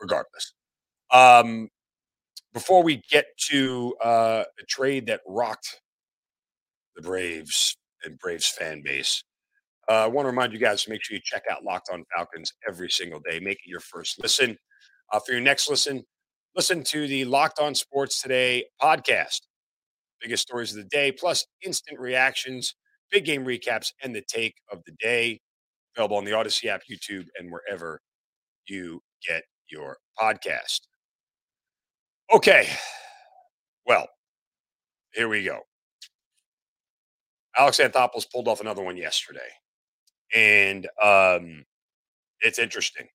Regardless. 0.00 0.54
Um 1.10 1.68
before 2.52 2.82
we 2.82 3.02
get 3.10 3.26
to 3.50 3.94
uh, 4.02 4.44
a 4.60 4.64
trade 4.68 5.06
that 5.06 5.20
rocked 5.26 5.80
the 6.96 7.02
Braves 7.02 7.76
and 8.04 8.18
Braves 8.18 8.48
fan 8.48 8.82
base, 8.84 9.24
uh, 9.88 10.04
I 10.04 10.06
want 10.06 10.26
to 10.26 10.30
remind 10.30 10.52
you 10.52 10.58
guys 10.58 10.84
to 10.84 10.90
make 10.90 11.02
sure 11.02 11.16
you 11.16 11.22
check 11.24 11.44
out 11.50 11.64
Locked 11.64 11.90
On 11.92 12.04
Falcons 12.14 12.52
every 12.68 12.90
single 12.90 13.20
day. 13.20 13.40
Make 13.40 13.58
it 13.58 13.68
your 13.68 13.80
first 13.80 14.22
listen. 14.22 14.56
Uh, 15.12 15.20
for 15.20 15.32
your 15.32 15.40
next 15.40 15.68
listen, 15.68 16.04
listen 16.54 16.82
to 16.84 17.06
the 17.06 17.24
Locked 17.24 17.58
On 17.58 17.74
Sports 17.74 18.22
Today 18.22 18.64
podcast. 18.80 19.40
Biggest 20.20 20.42
stories 20.42 20.70
of 20.70 20.76
the 20.76 20.88
day, 20.88 21.10
plus 21.10 21.44
instant 21.64 21.98
reactions, 21.98 22.74
big 23.10 23.24
game 23.24 23.44
recaps, 23.44 23.88
and 24.02 24.14
the 24.14 24.22
take 24.28 24.54
of 24.70 24.80
the 24.86 24.92
day. 25.00 25.40
Available 25.96 26.16
on 26.16 26.24
the 26.24 26.32
Odyssey 26.32 26.68
app, 26.68 26.82
YouTube, 26.90 27.26
and 27.38 27.50
wherever 27.50 28.00
you 28.68 29.00
get 29.26 29.42
your 29.68 29.98
podcast. 30.18 30.80
Okay. 32.34 32.68
Well, 33.86 34.08
here 35.12 35.28
we 35.28 35.44
go. 35.44 35.60
Alex 37.56 37.78
Anthopoulos 37.78 38.30
pulled 38.30 38.48
off 38.48 38.60
another 38.60 38.82
one 38.82 38.96
yesterday. 38.96 39.40
And 40.34 40.86
um, 41.02 41.64
it's 42.40 42.58
interesting. 42.58 43.08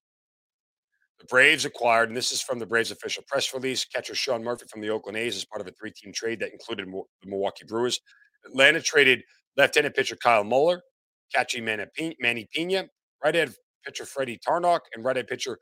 The 1.20 1.26
Braves 1.26 1.64
acquired, 1.64 2.08
and 2.10 2.16
this 2.16 2.30
is 2.32 2.40
from 2.42 2.60
the 2.60 2.66
Braves 2.66 2.92
official 2.92 3.24
press 3.26 3.52
release, 3.52 3.84
catcher 3.84 4.14
Sean 4.14 4.44
Murphy 4.44 4.66
from 4.70 4.80
the 4.80 4.90
Oakland 4.90 5.18
A's 5.18 5.36
as 5.36 5.44
part 5.44 5.60
of 5.60 5.66
a 5.66 5.72
three 5.72 5.90
team 5.90 6.12
trade 6.12 6.40
that 6.40 6.52
included 6.52 6.86
the 6.88 7.28
Milwaukee 7.28 7.64
Brewers. 7.66 8.00
Atlanta 8.46 8.80
traded 8.80 9.22
left 9.56 9.74
handed 9.74 9.94
pitcher 9.94 10.16
Kyle 10.16 10.44
Muller, 10.44 10.82
catching 11.34 11.64
Manny 11.64 12.48
Pena, 12.54 12.88
right 13.24 13.34
handed 13.34 13.56
pitcher 13.84 14.06
Freddie 14.06 14.38
Tarnock, 14.46 14.80
and 14.94 15.04
right 15.04 15.16
handed 15.16 15.28
pitcher 15.28 15.58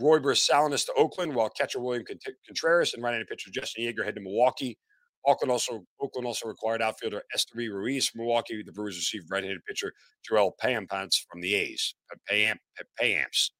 Royber 0.00 0.36
Salinas 0.36 0.84
to 0.86 0.92
Oakland, 0.94 1.34
while 1.34 1.50
catcher 1.50 1.80
William 1.80 2.04
Contreras 2.46 2.94
and 2.94 3.02
right-handed 3.02 3.28
pitcher 3.28 3.50
Justin 3.52 3.84
Yeager 3.84 4.04
head 4.04 4.14
to 4.16 4.20
Milwaukee. 4.20 4.78
Oakland 5.26 5.52
also 5.52 5.84
Oakland 6.00 6.26
also 6.26 6.48
required 6.48 6.82
outfielder 6.82 7.22
Esteury 7.36 7.68
Ruiz 7.72 8.08
from 8.08 8.20
Milwaukee. 8.22 8.62
The 8.64 8.72
Brewers 8.72 8.96
received 8.96 9.30
right-handed 9.30 9.64
pitcher 9.66 9.92
Joel 10.28 10.56
Payamps 10.62 11.16
from 11.30 11.40
the 11.40 11.54
A's. 11.54 11.94
Payamps. 12.30 12.58
Payamps. 13.00 13.50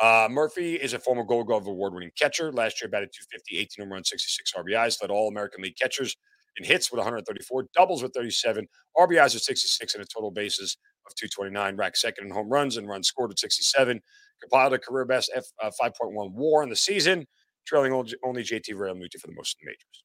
Uh, 0.00 0.28
Murphy 0.30 0.74
is 0.76 0.92
a 0.92 0.98
former 0.98 1.24
Gold 1.24 1.46
Glove 1.46 1.66
award-winning 1.68 2.12
catcher. 2.18 2.52
Last 2.52 2.82
year, 2.82 2.90
batted 2.90 3.10
250, 3.14 3.58
18 3.58 3.84
home 3.84 3.92
runs, 3.92 4.10
66 4.10 4.52
RBIs. 4.54 5.02
Led 5.02 5.10
all 5.10 5.28
American 5.28 5.62
League 5.62 5.76
catchers 5.80 6.16
in 6.58 6.64
hits 6.64 6.90
with 6.90 6.98
134, 6.98 7.68
doubles 7.74 8.02
with 8.02 8.12
37, 8.14 8.66
RBIs 8.98 9.34
with 9.34 9.42
66, 9.44 9.94
and 9.94 10.04
a 10.04 10.06
total 10.06 10.30
bases 10.32 10.76
of 11.06 11.14
229. 11.16 11.76
Racked 11.76 11.98
second 11.98 12.26
in 12.26 12.32
home 12.32 12.48
runs 12.50 12.76
and 12.76 12.88
runs 12.88 13.08
scored 13.08 13.30
with 13.30 13.38
67 13.38 14.00
compiled 14.42 14.74
a 14.74 14.78
career 14.78 15.04
best 15.04 15.30
F, 15.34 15.44
uh, 15.62 15.70
5.1 15.80 16.32
WAR 16.32 16.62
in 16.62 16.68
the 16.68 16.76
season, 16.76 17.26
trailing 17.66 17.92
only 17.92 18.42
JT 18.42 18.70
Realmuto 18.70 19.18
for 19.20 19.26
the 19.26 19.34
most 19.34 19.56
in 19.60 19.66
the 19.66 19.70
majors. 19.70 20.04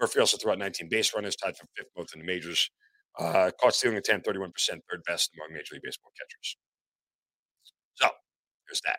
Murphy 0.00 0.20
also 0.20 0.36
threw 0.36 0.52
out 0.52 0.58
19 0.58 0.88
base 0.88 1.14
runners, 1.14 1.36
tied 1.36 1.56
for 1.56 1.66
fifth 1.76 1.88
both 1.94 2.08
in 2.14 2.20
the 2.20 2.26
majors. 2.26 2.70
Uh, 3.18 3.50
caught 3.60 3.74
stealing 3.74 3.96
a 3.96 4.00
10, 4.00 4.22
31%, 4.22 4.50
third 4.90 5.02
best 5.06 5.30
among 5.36 5.54
Major 5.54 5.74
League 5.74 5.82
Baseball 5.84 6.10
catchers. 6.18 6.56
So 7.94 8.08
there's 8.66 8.80
that. 8.84 8.98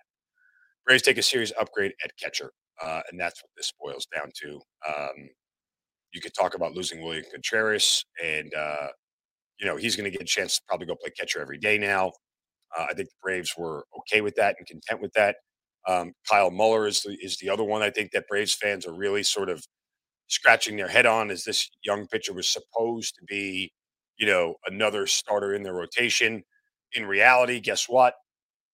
Braves 0.86 1.04
take 1.04 1.18
a 1.18 1.22
serious 1.24 1.52
upgrade 1.60 1.94
at 2.04 2.12
catcher, 2.18 2.52
uh, 2.82 3.02
and 3.12 3.20
that's 3.20 3.42
what 3.44 3.50
this 3.58 3.74
boils 3.80 4.08
down 4.16 4.32
to. 4.42 4.62
Um, 4.88 5.30
you 6.14 6.22
could 6.22 6.34
talk 6.34 6.56
about 6.56 6.74
losing 6.74 7.02
William 7.04 7.26
Contreras, 7.32 8.06
and 8.24 8.54
uh, 8.54 8.88
you 9.60 9.66
know 9.66 9.76
he's 9.76 9.96
going 9.96 10.06
to 10.10 10.12
get 10.12 10.22
a 10.22 10.26
chance 10.26 10.58
to 10.58 10.62
probably 10.68 10.88
go 10.88 10.96
play 10.96 11.12
catcher 11.12 11.42
every 11.42 11.58
day 11.58 11.78
now. 11.78 12.12
Uh, 12.78 12.86
I 12.90 12.94
think 12.94 13.10
the 13.10 13.16
Braves 13.24 13.54
were 13.58 13.86
okay 14.00 14.22
with 14.22 14.36
that 14.36 14.56
and 14.60 14.68
content 14.68 15.02
with 15.02 15.14
that. 15.14 15.38
Um, 15.88 16.14
Kyle 16.30 16.52
Muller 16.52 16.88
is 16.88 17.02
the, 17.02 17.18
is 17.22 17.38
the 17.38 17.50
other 17.50 17.64
one 17.64 17.82
I 17.82 17.90
think 17.92 18.12
that 18.12 18.28
Braves 18.28 18.54
fans 18.56 18.86
are 18.88 18.94
really 18.94 19.24
sort 19.24 19.50
of 19.50 19.66
scratching 20.28 20.78
their 20.78 20.88
head 20.90 21.06
on. 21.06 21.32
As 21.32 21.44
this 21.44 21.70
young 21.84 22.08
pitcher 22.08 22.34
was 22.34 22.50
supposed 22.50 23.16
to 23.16 23.26
be, 23.26 23.74
you 24.18 24.28
know, 24.28 24.56
another 24.66 25.08
starter 25.08 25.54
in 25.54 25.64
their 25.64 25.74
rotation. 25.76 26.44
In 26.94 27.06
reality, 27.06 27.60
guess 27.60 27.86
what? 27.90 28.16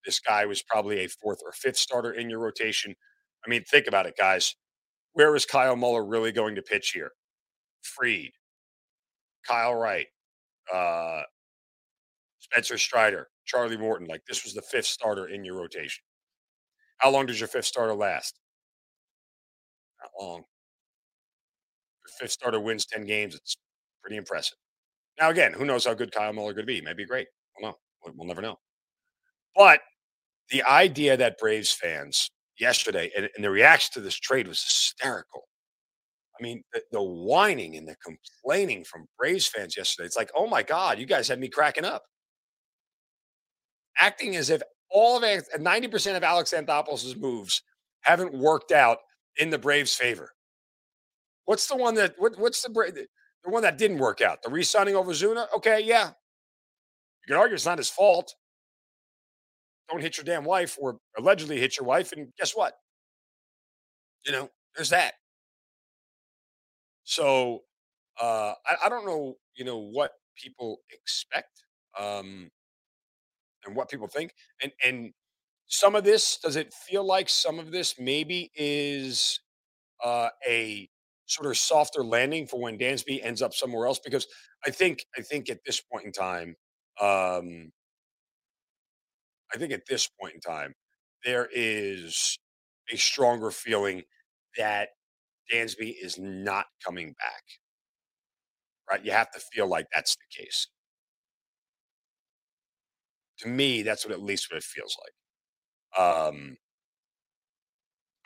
This 0.05 0.19
guy 0.19 0.45
was 0.45 0.63
probably 0.63 0.99
a 0.99 1.07
fourth 1.07 1.39
or 1.45 1.51
fifth 1.53 1.77
starter 1.77 2.11
in 2.11 2.29
your 2.29 2.39
rotation. 2.39 2.95
I 3.45 3.49
mean, 3.49 3.63
think 3.63 3.87
about 3.87 4.05
it, 4.07 4.15
guys. 4.17 4.55
Where 5.13 5.35
is 5.35 5.45
Kyle 5.45 5.75
Muller 5.75 6.05
really 6.05 6.31
going 6.31 6.55
to 6.55 6.61
pitch 6.61 6.91
here? 6.93 7.11
Fried, 7.83 8.31
Kyle 9.47 9.75
Wright, 9.75 10.07
uh, 10.73 11.23
Spencer 12.39 12.77
Strider, 12.77 13.29
Charlie 13.51 13.77
Morton. 13.77 14.07
Like 14.07 14.25
this 14.25 14.43
was 14.43 14.53
the 14.53 14.61
fifth 14.61 14.85
starter 14.85 15.27
in 15.27 15.43
your 15.43 15.57
rotation. 15.57 16.03
How 16.99 17.09
long 17.11 17.25
does 17.25 17.39
your 17.39 17.49
fifth 17.49 17.65
starter 17.65 17.93
last? 17.93 18.39
Not 20.01 20.11
long. 20.19 20.37
Your 20.37 22.13
fifth 22.19 22.31
starter 22.31 22.59
wins 22.59 22.85
10 22.85 23.05
games. 23.05 23.35
It's 23.35 23.57
pretty 24.01 24.15
impressive. 24.15 24.57
Now, 25.19 25.29
again, 25.29 25.53
who 25.53 25.65
knows 25.65 25.85
how 25.85 25.93
good 25.93 26.11
Kyle 26.11 26.31
Muller 26.31 26.53
could 26.53 26.65
be? 26.65 26.79
Maybe 26.81 27.05
great. 27.05 27.27
I 27.57 27.61
We'll 27.61 27.71
know. 27.71 27.77
We'll 28.15 28.27
never 28.27 28.41
know. 28.41 28.57
But 29.55 29.81
the 30.49 30.63
idea 30.63 31.17
that 31.17 31.37
Braves 31.37 31.71
fans 31.71 32.29
yesterday 32.59 33.11
and, 33.17 33.29
and 33.35 33.43
the 33.43 33.49
reaction 33.49 33.91
to 33.93 34.01
this 34.01 34.15
trade 34.15 34.47
was 34.47 34.63
hysterical. 34.63 35.43
I 36.39 36.43
mean, 36.43 36.63
the, 36.73 36.81
the, 36.91 37.03
whining 37.03 37.75
and 37.75 37.87
the 37.87 37.95
complaining 38.03 38.83
from 38.85 39.07
Braves 39.19 39.47
fans 39.47 39.75
yesterday. 39.75 40.05
It's 40.07 40.15
like, 40.15 40.31
oh 40.35 40.47
my 40.47 40.63
God, 40.63 40.97
you 40.97 41.05
guys 41.05 41.27
had 41.27 41.39
me 41.39 41.49
cracking 41.49 41.85
up 41.85 42.03
acting 43.97 44.35
as 44.35 44.49
if 44.49 44.61
all 44.89 45.17
of 45.17 45.23
90% 45.23 46.17
of 46.17 46.23
Alex 46.23 46.53
Anthopoulos' 46.55 47.17
moves 47.17 47.61
haven't 48.01 48.33
worked 48.33 48.71
out 48.71 48.99
in 49.37 49.49
the 49.49 49.57
Braves' 49.57 49.93
favor. 49.95 50.31
What's 51.45 51.67
the 51.67 51.75
one 51.75 51.95
that 51.95 52.15
what, 52.17 52.37
what's 52.37 52.61
the 52.61 52.69
the 53.43 53.49
one 53.49 53.63
that 53.63 53.77
didn't 53.77 53.97
work 53.97 54.21
out? 54.21 54.43
The 54.43 54.49
re-signing 54.49 54.93
Ozuna? 54.95 55.47
Okay, 55.57 55.81
yeah. 55.81 56.07
You 56.07 57.27
can 57.27 57.37
argue 57.37 57.55
it's 57.55 57.65
not 57.65 57.77
his 57.77 57.89
fault. 57.89 58.35
Don't 59.89 60.01
hit 60.01 60.17
your 60.17 60.23
damn 60.23 60.45
wife 60.45 60.77
or 60.79 60.97
allegedly 61.17 61.59
hit 61.59 61.77
your 61.77 61.85
wife, 61.85 62.11
and 62.13 62.29
guess 62.37 62.55
what? 62.55 62.75
You 64.25 64.31
know, 64.31 64.49
there's 64.75 64.89
that. 64.89 65.13
So 67.03 67.61
uh 68.19 68.53
I, 68.65 68.85
I 68.85 68.89
don't 68.89 69.05
know, 69.05 69.35
you 69.55 69.65
know, 69.65 69.77
what 69.77 70.11
people 70.35 70.77
expect. 70.91 71.63
Um 71.99 72.49
and 73.65 73.75
what 73.75 73.89
people 73.89 74.07
think. 74.07 74.33
And 74.61 74.71
and 74.83 75.13
some 75.67 75.95
of 75.95 76.03
this 76.03 76.37
does 76.37 76.55
it 76.55 76.73
feel 76.73 77.03
like 77.05 77.29
some 77.29 77.59
of 77.59 77.71
this 77.71 77.95
maybe 77.99 78.51
is 78.55 79.39
uh, 80.03 80.29
a 80.47 80.89
sort 81.27 81.49
of 81.49 81.57
softer 81.57 82.03
landing 82.03 82.45
for 82.45 82.59
when 82.59 82.77
Dansby 82.77 83.23
ends 83.23 83.41
up 83.41 83.53
somewhere 83.53 83.87
else 83.87 83.99
because 84.03 84.27
I 84.65 84.71
think 84.71 85.05
I 85.17 85.21
think 85.21 85.49
at 85.49 85.59
this 85.65 85.81
point 85.81 86.05
in 86.05 86.11
time, 86.11 86.55
um, 86.99 87.71
I 89.53 89.57
think 89.57 89.71
at 89.73 89.85
this 89.87 90.09
point 90.19 90.35
in 90.35 90.41
time, 90.41 90.73
there 91.23 91.47
is 91.53 92.37
a 92.91 92.97
stronger 92.97 93.51
feeling 93.51 94.03
that 94.57 94.89
Dansby 95.51 95.95
is 96.01 96.17
not 96.19 96.65
coming 96.85 97.15
back. 97.19 97.43
Right? 98.89 99.05
You 99.05 99.11
have 99.11 99.31
to 99.31 99.39
feel 99.39 99.67
like 99.67 99.87
that's 99.93 100.15
the 100.15 100.43
case. 100.43 100.67
To 103.41 103.49
me, 103.49 103.81
that's 103.83 104.05
what 104.05 104.13
at 104.13 104.21
least 104.21 104.51
what 104.51 104.57
it 104.57 104.63
feels 104.63 104.95
like. 105.97 106.03
Um, 106.33 106.57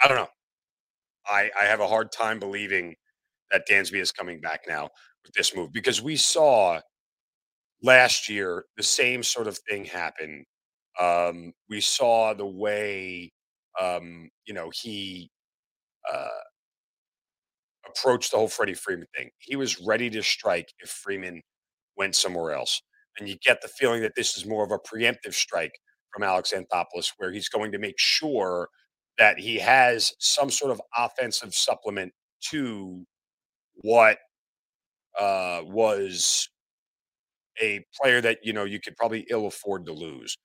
I 0.01 0.07
don't 0.07 0.17
know. 0.17 0.27
I, 1.27 1.49
I 1.59 1.65
have 1.65 1.79
a 1.79 1.87
hard 1.87 2.11
time 2.11 2.39
believing 2.39 2.95
that 3.51 3.67
Dansby 3.69 3.99
is 4.01 4.11
coming 4.11 4.41
back 4.41 4.61
now 4.67 4.89
with 5.25 5.33
this 5.35 5.55
move 5.55 5.73
because 5.73 6.01
we 6.01 6.15
saw 6.15 6.81
last 7.81 8.29
year 8.29 8.65
the 8.77 8.83
same 8.83 9.23
sort 9.23 9.47
of 9.47 9.57
thing 9.69 9.85
happen. 9.85 10.45
Um, 10.99 11.53
we 11.69 11.81
saw 11.81 12.33
the 12.33 12.45
way 12.45 13.31
um, 13.79 14.29
you 14.45 14.53
know 14.53 14.71
he 14.73 15.29
uh, 16.11 16.27
approached 17.87 18.31
the 18.31 18.37
whole 18.37 18.47
Freddie 18.47 18.73
Freeman 18.73 19.07
thing. 19.15 19.29
He 19.39 19.55
was 19.55 19.79
ready 19.81 20.09
to 20.11 20.21
strike 20.23 20.71
if 20.79 20.89
Freeman 20.89 21.41
went 21.97 22.15
somewhere 22.15 22.53
else, 22.53 22.81
and 23.19 23.27
you 23.29 23.35
get 23.43 23.61
the 23.61 23.67
feeling 23.67 24.01
that 24.01 24.15
this 24.15 24.37
is 24.37 24.45
more 24.45 24.63
of 24.63 24.71
a 24.71 24.79
preemptive 24.79 25.33
strike 25.33 25.79
from 26.13 26.23
Alex 26.23 26.53
Anthopoulos, 26.55 27.11
where 27.17 27.31
he's 27.31 27.49
going 27.49 27.71
to 27.71 27.79
make 27.79 27.95
sure 27.97 28.69
that 29.17 29.39
he 29.39 29.57
has 29.59 30.13
some 30.19 30.49
sort 30.49 30.71
of 30.71 30.81
offensive 30.97 31.53
supplement 31.53 32.13
to 32.49 33.05
what 33.75 34.17
uh, 35.19 35.61
was 35.65 36.49
a 37.61 37.85
player 38.01 38.21
that 38.21 38.39
you 38.43 38.53
know 38.53 38.65
you 38.65 38.79
could 38.79 38.95
probably 38.95 39.25
ill 39.29 39.47
afford 39.47 39.85
to 39.85 39.93
lose. 39.93 40.37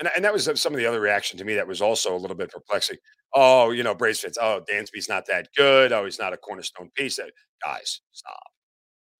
And, 0.00 0.10
and 0.16 0.24
that 0.24 0.32
was 0.32 0.44
some 0.60 0.74
of 0.74 0.78
the 0.78 0.86
other 0.86 1.00
reaction 1.00 1.38
to 1.38 1.44
me 1.44 1.54
that 1.54 1.68
was 1.68 1.82
also 1.82 2.16
a 2.16 2.18
little 2.18 2.36
bit 2.36 2.50
perplexing. 2.50 2.98
Oh, 3.34 3.70
you 3.70 3.82
know, 3.82 3.94
Braves 3.94 4.20
fans, 4.20 4.38
oh, 4.40 4.62
Dansby's 4.70 5.08
not 5.08 5.26
that 5.26 5.48
good. 5.56 5.92
Oh, 5.92 6.04
he's 6.04 6.18
not 6.18 6.32
a 6.32 6.36
cornerstone 6.36 6.90
piece. 6.96 7.18
Guys, 7.64 8.00
stop. 8.12 8.40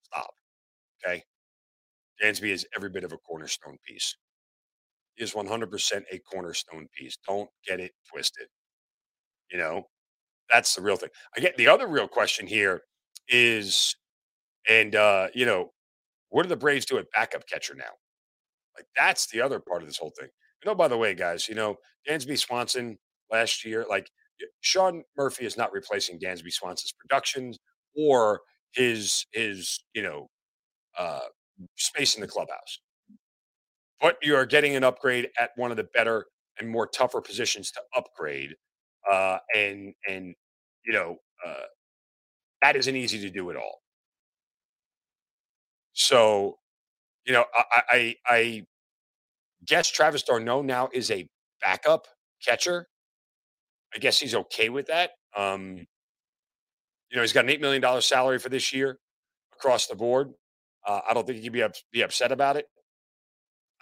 Stop. 0.05 0.31
Okay. 1.07 1.25
Dansby 2.23 2.51
is 2.51 2.67
every 2.77 2.91
bit 2.91 3.05
of 3.05 3.13
a 3.13 3.19
cornerstone 3.19 3.79
piece. 3.87 4.17
He 5.17 5.25
is 5.25 5.35
100% 5.35 6.05
a 6.13 6.19
cornerstone 6.21 6.89
piece. 6.97 7.17
Don't 7.27 7.51
get 7.67 7.81
it 7.81 7.93
twisted. 8.11 8.49
You 9.51 9.59
know, 9.59 9.89
that's 10.51 10.75
the 10.75 10.83
real 10.83 10.97
thing. 10.97 11.11
I 11.37 11.41
get 11.41 11.57
the 11.57 11.69
other 11.69 11.89
real 11.89 12.09
question 12.09 12.47
here 12.47 12.83
is, 13.29 13.97
and 14.69 14.95
uh, 14.97 15.29
you 15.35 15.47
know, 15.47 15.73
what 16.31 16.45
do 16.45 16.49
the 16.51 16.57
Braves 16.57 16.87
do 16.87 16.99
at 16.99 17.11
backup 17.13 17.47
catcher 17.49 17.75
now? 17.75 17.93
Like 18.77 18.87
that's 18.97 19.27
the 19.29 19.41
other 19.43 19.61
part 19.61 19.83
of 19.83 19.89
this 19.89 19.99
whole 19.99 20.13
thing. 20.19 20.29
You 20.65 20.71
know, 20.71 20.75
by 20.75 20.89
the 20.89 20.97
way, 20.99 21.15
guys, 21.15 21.49
you 21.49 21.55
know, 21.55 21.77
Dansby 22.09 22.39
Swanson 22.39 22.99
last 23.31 23.65
year, 23.65 23.87
like 23.89 24.11
Sean 24.61 25.03
Murphy 25.17 25.47
is 25.47 25.57
not 25.57 25.73
replacing 25.73 26.19
Dansby 26.21 26.53
Swanson's 26.53 26.95
productions 26.99 27.59
or 27.97 28.41
his 28.73 29.27
his, 29.33 29.81
you 29.95 30.03
know, 30.03 30.29
uh 30.99 31.21
space 31.77 32.15
in 32.15 32.21
the 32.21 32.29
clubhouse. 32.29 32.81
But 34.01 34.19
you 34.23 34.37
are 34.37 34.47
getting 34.47 34.77
an 34.77 34.85
upgrade 34.85 35.29
at 35.41 35.51
one 35.57 35.71
of 35.71 35.77
the 35.77 35.89
better 35.95 36.27
and 36.59 36.69
more 36.69 36.87
tougher 36.87 37.21
positions 37.21 37.71
to 37.73 37.81
upgrade 37.97 38.55
uh, 39.11 39.39
and 39.55 39.95
and 40.09 40.35
you 40.85 40.93
know 40.93 41.17
uh, 41.47 41.65
that 42.63 42.77
isn't 42.77 42.97
easy 42.97 43.21
to 43.21 43.31
do 43.31 43.51
at 43.51 43.57
all. 43.57 43.81
So, 45.93 46.59
you 47.27 47.33
know, 47.33 47.45
I, 47.55 47.83
I, 47.91 48.17
I 48.27 48.67
guess 49.67 49.91
Travis 49.91 50.23
d'Arnaud 50.23 50.63
now 50.63 50.89
is 50.93 51.11
a 51.11 51.27
backup 51.61 52.07
catcher. 52.45 52.87
I 53.95 53.99
guess 53.99 54.19
he's 54.19 54.35
okay 54.35 54.69
with 54.69 54.87
that. 54.89 55.11
Um, 55.37 55.87
you 57.11 57.17
know, 57.17 57.23
he's 57.23 57.33
got 57.33 57.45
an 57.45 57.51
eight 57.51 57.61
million 57.61 57.83
dollar 57.83 58.01
salary 58.01 58.39
for 58.39 58.49
this 58.49 58.73
year 58.73 58.99
across 59.55 59.87
the 59.87 59.97
board. 59.97 60.33
Uh, 60.87 61.01
I 61.09 61.15
don't 61.15 61.27
think 61.27 61.53
be 61.53 61.63
up, 61.63 61.73
be 61.93 62.03
upset 62.03 62.33
about 62.33 62.57
it. 62.57 62.67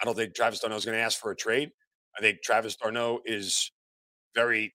I 0.00 0.04
don't 0.04 0.14
think 0.14 0.35
Travis 0.35 0.61
d'Arnaud 0.61 0.76
is 0.76 0.85
going 0.85 0.96
to 0.98 1.02
ask 1.02 1.18
for 1.18 1.30
a 1.30 1.37
trade. 1.37 1.70
I 2.16 2.20
think 2.20 2.42
Travis 2.42 2.76
d'Arnaud 2.76 3.20
is 3.24 3.70
very 4.35 4.74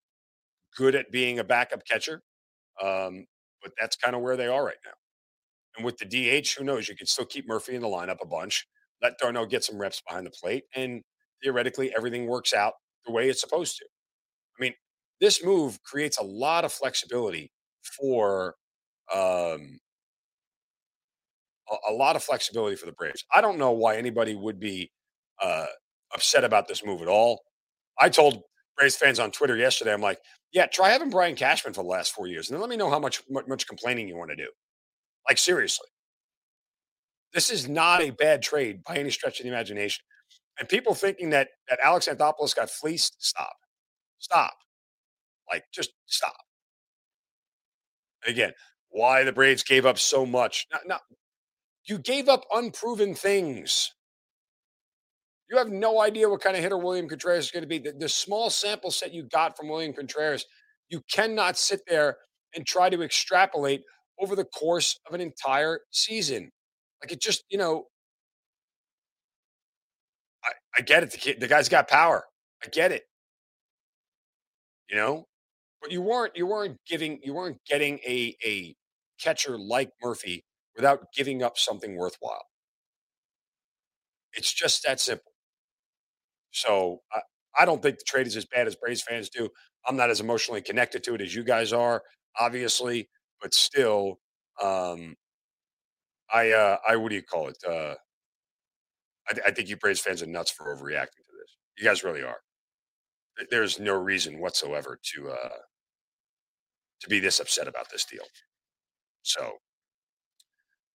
good 0.76 0.96
at 0.96 1.12
being 1.12 1.40
a 1.40 1.44
backup 1.44 1.86
catcher. 1.86 2.22
Um, 2.82 3.26
but 3.62 3.74
that's 3.80 3.96
kind 3.96 4.16
of 4.16 4.22
where 4.22 4.38
they 4.38 4.48
are 4.48 4.66
right 4.66 4.78
now. 4.86 4.92
And 5.78 5.86
with 5.86 5.98
the 5.98 6.06
DH, 6.06 6.56
who 6.58 6.64
knows? 6.64 6.90
You 6.90 6.96
can 6.96 7.08
still 7.08 7.26
keep 7.26 7.48
Murphy 7.48 7.76
in 7.76 7.82
the 7.82 7.88
lineup 7.88 8.18
a 8.22 8.28
bunch, 8.28 8.68
let 9.02 9.18
d'Arnaud 9.18 9.48
get 9.48 9.64
some 9.64 9.78
reps 9.78 10.02
behind 10.06 10.26
the 10.26 10.32
plate, 10.32 10.64
and 10.76 11.02
theoretically 11.44 11.94
everything 11.96 12.28
works 12.28 12.54
out 12.54 12.74
the 13.06 13.12
way 13.12 13.30
it's 13.30 13.42
supposed 13.42 13.78
to. 13.78 13.86
I 14.60 14.62
mean, 14.62 14.74
this 15.20 15.44
move 15.44 15.82
creates 15.84 16.18
a 16.18 16.24
lot 16.24 16.66
of 16.66 16.74
flexibility 16.74 17.52
for 17.98 18.56
um, 19.14 19.80
a, 21.90 21.94
lot 21.94 22.16
of 22.16 22.24
flexibility 22.24 22.76
for 22.76 22.86
the 22.86 22.92
Braves. 22.92 23.24
I 23.34 23.42
don't 23.42 23.58
know 23.58 23.72
why 23.72 23.98
anybody 23.98 24.36
would 24.36 24.60
be 24.60 24.92
uh, 25.42 25.68
upset 26.14 26.44
about 26.44 26.68
this 26.68 26.86
move 26.86 27.02
at 27.02 27.08
all. 27.08 27.42
I 28.00 28.10
told 28.10 28.42
Braves 28.78 28.96
fans 28.96 29.20
on 29.20 29.32
Twitter 29.32 29.56
yesterday, 29.56 29.94
I'm 29.94 30.02
like, 30.02 30.20
yeah, 30.52 30.66
try 30.66 30.90
having 30.90 31.10
Brian 31.10 31.36
Cashman 31.36 31.74
for 31.74 31.84
the 31.84 31.90
last 31.90 32.14
four 32.14 32.28
years, 32.28 32.50
and 32.50 32.56
then 32.56 32.62
let 32.62 32.70
me 32.70 32.78
know 32.78 32.90
how 32.90 33.00
much 33.00 33.22
much 33.30 33.68
complaining 33.68 34.08
you 34.08 34.18
want 34.18 34.32
to 34.32 34.36
do. 34.36 34.50
Like 35.28 35.38
seriously, 35.38 35.88
this 37.34 37.50
is 37.50 37.70
not 37.70 38.02
a 38.02 38.10
bad 38.10 38.42
trade 38.42 38.84
by 38.84 38.98
any 38.98 39.12
stretch 39.12 39.40
of 39.40 39.44
the 39.44 39.50
imagination. 39.50 40.04
And 40.60 40.68
people 40.68 40.94
thinking 40.94 41.30
that 41.30 41.50
that 41.70 41.80
Alex 41.82 42.08
Anthopoulos 42.08 42.56
got 42.56 42.70
fleeced, 42.70 43.16
stop, 43.20 43.54
stop, 44.20 44.54
like 45.50 45.64
just 45.74 45.92
stop. 46.08 46.36
And 48.26 48.34
again, 48.34 48.52
why 48.90 49.24
the 49.24 49.32
Braves 49.32 49.64
gave 49.64 49.86
up 49.86 49.98
so 49.98 50.26
much? 50.26 50.68
Not, 50.72 50.82
not, 50.86 51.02
you 51.86 51.98
gave 51.98 52.30
up 52.30 52.46
unproven 52.52 53.16
things. 53.16 53.94
You 55.50 55.58
have 55.58 55.70
no 55.70 56.00
idea 56.00 56.30
what 56.30 56.42
kind 56.42 56.56
of 56.56 56.64
hitter 56.64 56.78
William 56.78 57.10
Contreras 57.10 57.46
is 57.46 57.52
going 57.52 57.64
to 57.64 57.68
be. 57.68 57.80
The, 57.80 57.92
the, 57.92 58.08
small 58.08 58.50
sample 58.50 58.92
set 58.92 59.14
you 59.14 59.24
got 59.24 59.58
from 59.58 59.68
William 59.68 59.92
Contreras, 59.92 60.46
you 60.90 61.02
cannot 61.12 61.58
sit 61.58 61.82
there 61.88 62.18
and 62.56 62.66
try 62.66 62.90
to 62.90 63.02
extrapolate 63.02 63.82
over 64.20 64.36
the 64.36 64.46
course 64.46 64.98
of 65.08 65.14
an 65.14 65.20
entire 65.20 65.82
season. 65.92 66.52
Like 67.02 67.12
it 67.12 67.20
just, 67.20 67.44
you 67.50 67.58
know, 67.58 67.88
I, 70.44 70.52
I 70.78 70.82
get 70.82 71.04
it. 71.04 71.12
The, 71.12 71.18
kid, 71.18 71.40
the 71.42 71.48
guy's 71.48 71.68
got 71.68 71.90
power. 71.90 72.24
I 72.64 72.68
get 72.70 72.92
it. 72.92 73.04
You 74.90 74.98
know, 74.98 75.26
but 75.82 75.92
you 75.92 76.02
weren't 76.02 76.36
you 76.36 76.46
weren't 76.46 76.78
giving 76.86 77.20
you 77.24 77.34
weren't 77.34 77.58
getting 77.66 78.00
a 78.06 78.36
a 78.46 78.76
catcher 79.22 79.58
like 79.58 79.90
Murphy 80.04 80.44
without 80.76 81.12
giving 81.14 81.44
up 81.44 81.58
something 81.58 81.96
worthwhile. 81.96 82.46
It's 84.34 84.52
just 84.54 84.84
that 84.86 85.00
simple. 85.00 85.32
So 86.52 87.02
I, 87.14 87.22
I 87.60 87.66
don't 87.66 87.82
think 87.82 87.98
the 87.98 88.06
trade 88.06 88.28
is 88.28 88.38
as 88.38 88.46
bad 88.46 88.68
as 88.68 88.76
Braves 88.76 89.02
fans 89.02 89.30
do. 89.30 89.50
I'm 89.86 89.96
not 89.98 90.10
as 90.10 90.20
emotionally 90.20 90.62
connected 90.62 91.04
to 91.04 91.16
it 91.16 91.22
as 91.22 91.36
you 91.36 91.44
guys 91.44 91.74
are, 91.74 92.04
obviously, 92.40 93.10
but 93.42 93.54
still, 93.54 94.20
um, 94.62 95.16
I, 96.34 96.52
uh, 96.52 96.78
I, 96.88 96.96
what 96.96 97.10
do 97.10 97.16
you 97.16 97.24
call 97.24 97.50
it? 97.50 97.58
Uh, 97.68 97.96
I, 99.28 99.48
I 99.48 99.52
think 99.52 99.70
you 99.70 99.76
Braves 99.78 100.00
fans 100.00 100.22
are 100.22 100.28
nuts 100.28 100.52
for 100.52 100.74
overreacting 100.74 101.26
to 101.26 101.38
this. 101.40 101.58
You 101.78 101.84
guys 101.84 102.04
really 102.04 102.24
are. 102.24 102.38
There's 103.50 103.80
no 103.80 103.96
reason 103.96 104.40
whatsoever 104.40 105.00
to, 105.14 105.32
uh, 105.32 105.58
to 107.02 107.10
be 107.10 107.20
this 107.20 107.40
upset 107.40 107.68
about 107.68 107.90
this 107.92 108.06
deal. 108.06 108.24
So 109.24 109.54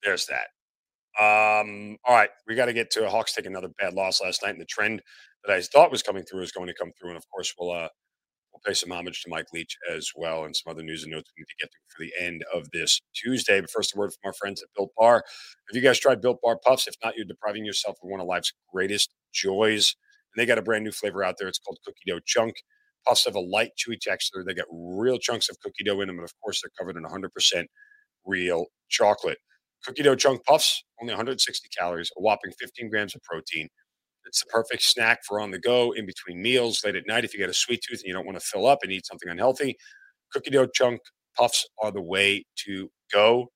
there's 0.02 0.26
that. 0.26 0.48
Um, 1.18 1.98
all 2.04 2.14
right, 2.16 2.30
we 2.46 2.54
got 2.54 2.66
to 2.66 2.72
get 2.72 2.90
to 2.92 3.06
a 3.06 3.10
Hawks 3.10 3.34
take 3.34 3.46
another 3.46 3.68
bad 3.78 3.94
loss 3.94 4.20
last 4.22 4.42
night, 4.42 4.52
and 4.52 4.60
the 4.60 4.66
trend 4.66 5.02
that 5.44 5.54
I 5.54 5.60
thought 5.62 5.90
was 5.90 6.02
coming 6.02 6.24
through 6.24 6.42
is 6.42 6.52
going 6.52 6.68
to 6.68 6.74
come 6.74 6.92
through. 6.98 7.10
And 7.10 7.18
of 7.18 7.24
course, 7.30 7.54
we'll 7.58 7.72
uh, 7.72 7.88
we'll 8.52 8.62
pay 8.66 8.74
some 8.74 8.92
homage 8.92 9.22
to 9.22 9.30
Mike 9.30 9.46
Leach 9.54 9.76
as 9.92 10.10
well, 10.16 10.44
and 10.44 10.56
some 10.56 10.70
other 10.72 10.82
news 10.82 11.04
and 11.04 11.12
notes 11.12 11.30
we 11.36 11.42
need 11.42 11.46
to 11.48 11.64
get 11.66 11.70
to 11.70 11.78
for 11.88 12.04
the 12.04 12.12
end 12.24 12.44
of 12.54 12.70
this 12.72 13.00
Tuesday. 13.14 13.60
But 13.60 13.70
first, 13.70 13.94
a 13.94 13.98
word 13.98 14.12
from 14.12 14.28
our 14.30 14.34
friends 14.34 14.62
at 14.62 14.68
Built 14.76 14.90
Bar. 14.98 15.16
Have 15.68 15.76
you 15.76 15.82
guys 15.82 16.00
tried 16.00 16.22
Built 16.22 16.40
Bar 16.42 16.58
Puffs? 16.64 16.88
If 16.88 16.96
not, 17.04 17.16
you're 17.16 17.26
depriving 17.26 17.64
yourself 17.64 17.96
of 18.02 18.10
one 18.10 18.20
of 18.20 18.26
life's 18.26 18.52
greatest 18.72 19.14
joys. 19.34 19.96
And 20.34 20.40
they 20.42 20.46
got 20.46 20.58
a 20.58 20.62
brand 20.62 20.84
new 20.84 20.92
flavor 20.92 21.24
out 21.24 21.36
there. 21.38 21.48
It's 21.48 21.58
called 21.60 21.78
Cookie 21.84 21.98
Dough 22.08 22.20
Chunk. 22.26 22.56
Puffs 23.06 23.26
have 23.26 23.36
a 23.36 23.40
light, 23.40 23.70
chewy 23.78 24.00
texture. 24.00 24.44
They 24.46 24.54
got 24.54 24.66
real 24.72 25.18
chunks 25.18 25.48
of 25.50 25.58
cookie 25.60 25.84
dough 25.84 26.00
in 26.02 26.08
them, 26.08 26.18
and 26.18 26.24
of 26.24 26.32
course, 26.42 26.62
they're 26.62 26.72
covered 26.78 26.96
in 26.98 27.04
100% 27.04 27.66
real 28.26 28.66
chocolate. 28.88 29.38
Cookie 29.86 30.02
dough 30.02 30.16
chunk 30.16 30.44
puffs, 30.44 30.84
only 31.00 31.12
160 31.12 31.68
calories, 31.78 32.10
a 32.18 32.20
whopping 32.20 32.52
15 32.58 32.90
grams 32.90 33.14
of 33.14 33.22
protein. 33.22 33.68
It's 34.26 34.40
the 34.40 34.46
perfect 34.46 34.82
snack 34.82 35.20
for 35.24 35.40
on 35.40 35.52
the 35.52 35.58
go, 35.60 35.92
in 35.92 36.04
between 36.04 36.42
meals, 36.42 36.82
late 36.84 36.96
at 36.96 37.06
night. 37.06 37.24
If 37.24 37.32
you 37.32 37.40
got 37.40 37.48
a 37.48 37.54
sweet 37.54 37.80
tooth 37.88 38.00
and 38.00 38.08
you 38.08 38.12
don't 38.12 38.26
want 38.26 38.38
to 38.38 38.44
fill 38.44 38.66
up 38.66 38.80
and 38.82 38.90
eat 38.90 39.06
something 39.06 39.28
unhealthy, 39.28 39.76
cookie 40.32 40.50
dough 40.50 40.66
chunk 40.66 41.00
puffs 41.36 41.66
are 41.80 41.92
the 41.92 42.02
way 42.02 42.44
to 42.66 42.90
go. 43.12 43.50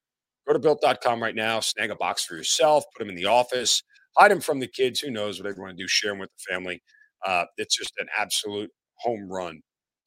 Go 0.47 0.53
to 0.53 0.59
built.com 0.61 1.23
right 1.23 1.35
now, 1.35 1.61
snag 1.61 1.91
a 1.91 1.97
box 1.97 2.25
for 2.25 2.37
yourself, 2.37 2.85
put 2.97 3.01
them 3.01 3.11
in 3.11 3.17
the 3.17 3.27
office, 3.27 3.83
hide 4.17 4.31
them 4.31 4.41
from 4.41 4.61
the 4.61 4.69
kids. 4.69 5.01
Who 5.01 5.11
knows, 5.11 5.39
whatever 5.41 5.57
you 5.57 5.63
want 5.63 5.77
to 5.77 5.83
do, 5.83 5.89
share 5.89 6.13
them 6.13 6.21
with 6.21 6.31
the 6.31 6.53
family. 6.53 6.83
Uh, 7.27 7.45
it's 7.57 7.77
just 7.77 7.93
an 7.99 8.07
absolute 8.17 8.71
home 8.99 9.29
run 9.31 9.61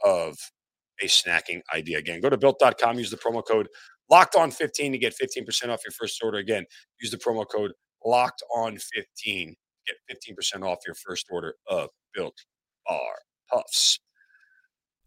of 0.03 0.37
a 1.01 1.05
snacking 1.05 1.61
idea. 1.73 1.97
Again, 1.97 2.21
go 2.21 2.29
to 2.29 2.37
built.com, 2.37 2.97
use 2.97 3.11
the 3.11 3.17
promo 3.17 3.45
code 3.45 3.67
locked 4.13 4.35
on 4.35 4.51
15 4.51 4.91
to 4.91 4.99
get 4.99 5.15
15% 5.19 5.69
off 5.69 5.81
your 5.83 5.91
first 5.91 6.21
order. 6.23 6.37
Again, 6.37 6.65
use 7.01 7.09
the 7.11 7.17
promo 7.17 7.45
code 7.51 7.71
locked 8.05 8.43
on 8.55 8.77
15 8.77 9.55
get 9.87 9.97
15% 10.37 10.63
off 10.63 10.79
your 10.85 10.95
first 10.95 11.27
order 11.31 11.55
of 11.67 11.89
built 12.13 12.37
bar 12.87 13.15
puffs. 13.51 13.99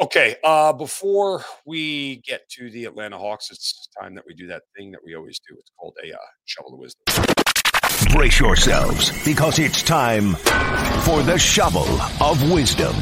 Okay, 0.00 0.36
uh, 0.44 0.72
before 0.72 1.44
we 1.66 2.18
get 2.18 2.48
to 2.50 2.70
the 2.70 2.86
Atlanta 2.86 3.18
Hawks, 3.18 3.50
it's 3.50 3.88
time 4.00 4.14
that 4.14 4.24
we 4.26 4.34
do 4.34 4.46
that 4.48 4.62
thing 4.76 4.92
that 4.92 5.00
we 5.04 5.16
always 5.16 5.40
do. 5.48 5.56
It's 5.58 5.72
called 5.78 5.96
a 6.04 6.12
uh, 6.14 6.18
shovel 6.46 6.74
of 6.74 6.80
wisdom. 6.80 7.04
Brace 8.12 8.40
yourselves 8.40 9.12
because 9.24 9.58
it's 9.58 9.82
time 9.82 10.34
for 11.04 11.22
the 11.22 11.38
shovel 11.38 11.86
of 12.22 12.52
wisdom. 12.52 12.96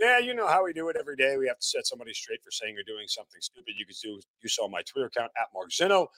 Yeah, 0.00 0.18
you 0.18 0.34
know 0.34 0.48
how 0.48 0.64
we 0.64 0.72
do 0.74 0.88
it 0.90 0.96
every 1.00 1.16
day. 1.16 1.36
We 1.38 1.48
have 1.48 1.58
to 1.58 1.66
set 1.66 1.86
somebody 1.86 2.12
straight 2.14 2.42
for 2.44 2.50
saying 2.50 2.76
or 2.78 2.82
doing 2.84 3.06
something 3.08 3.40
stupid. 3.40 3.74
You 3.78 3.86
can 3.86 3.96
do 4.02 4.20
you 4.42 4.48
saw 4.50 4.68
my 4.68 4.82
Twitter 4.82 5.06
account 5.06 5.32
at 5.40 5.48
Mark 5.54 5.70
Zinno. 5.70 6.08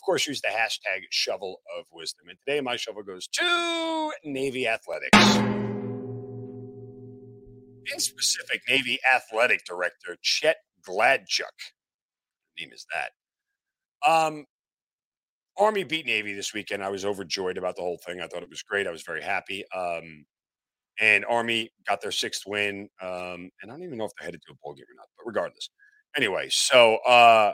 Of 0.00 0.06
course, 0.06 0.26
use 0.26 0.40
the 0.40 0.48
hashtag 0.48 1.02
shovel 1.10 1.60
of 1.78 1.84
wisdom. 1.92 2.30
And 2.30 2.38
today 2.46 2.62
my 2.62 2.76
shovel 2.76 3.02
goes 3.02 3.28
to 3.34 4.10
Navy 4.24 4.66
Athletics. 4.66 5.36
In 7.92 8.00
specific, 8.00 8.62
Navy 8.66 8.98
Athletic 9.14 9.62
Director 9.66 10.16
Chet 10.22 10.56
Gladchuk. 10.88 11.52
Name 12.58 12.70
is 12.72 12.86
that. 12.94 14.10
Um, 14.10 14.46
Army 15.58 15.84
beat 15.84 16.06
Navy 16.06 16.32
this 16.32 16.54
weekend. 16.54 16.82
I 16.82 16.88
was 16.88 17.04
overjoyed 17.04 17.58
about 17.58 17.76
the 17.76 17.82
whole 17.82 17.98
thing. 18.06 18.22
I 18.22 18.26
thought 18.26 18.42
it 18.42 18.48
was 18.48 18.62
great. 18.62 18.86
I 18.86 18.92
was 18.92 19.02
very 19.02 19.22
happy. 19.22 19.64
Um, 19.76 20.24
and 20.98 21.26
Army 21.26 21.72
got 21.86 22.00
their 22.00 22.10
sixth 22.10 22.44
win. 22.46 22.88
Um, 23.02 23.50
and 23.60 23.66
I 23.66 23.74
don't 23.74 23.82
even 23.82 23.98
know 23.98 24.06
if 24.06 24.12
they're 24.18 24.24
headed 24.24 24.40
to 24.46 24.52
a 24.54 24.56
bowl 24.64 24.72
game 24.72 24.86
or 24.90 24.96
not, 24.96 25.08
but 25.18 25.26
regardless. 25.26 25.68
Anyway, 26.16 26.46
so 26.48 26.96
uh, 27.06 27.52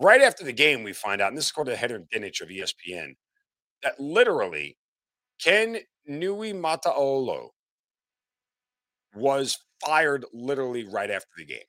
right 0.00 0.20
after 0.20 0.44
the 0.44 0.52
game, 0.52 0.82
we 0.82 0.92
find 0.92 1.20
out, 1.20 1.28
and 1.28 1.36
this 1.36 1.46
is 1.46 1.50
according 1.50 1.74
to 1.74 1.78
Heather 1.78 2.04
Dinich 2.12 2.40
of 2.40 2.48
ESPN, 2.48 3.14
that 3.82 3.98
literally 4.00 4.76
Ken 5.42 5.78
Niumatalolo 6.08 7.50
was 9.14 9.58
fired 9.84 10.24
literally 10.32 10.84
right 10.84 11.10
after 11.10 11.28
the 11.36 11.44
game. 11.44 11.60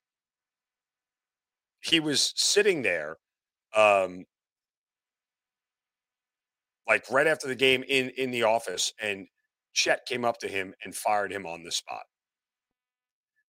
He 1.81 1.99
was 1.99 2.33
sitting 2.35 2.81
there, 2.81 3.17
um, 3.75 4.25
like 6.87 7.09
right 7.09 7.27
after 7.27 7.47
the 7.47 7.55
game 7.55 7.83
in 7.87 8.09
in 8.11 8.31
the 8.31 8.43
office, 8.43 8.91
and 9.01 9.27
Chet 9.73 10.05
came 10.05 10.25
up 10.25 10.39
to 10.39 10.47
him 10.47 10.73
and 10.83 10.95
fired 10.95 11.31
him 11.31 11.45
on 11.45 11.63
the 11.63 11.71
spot. 11.71 12.03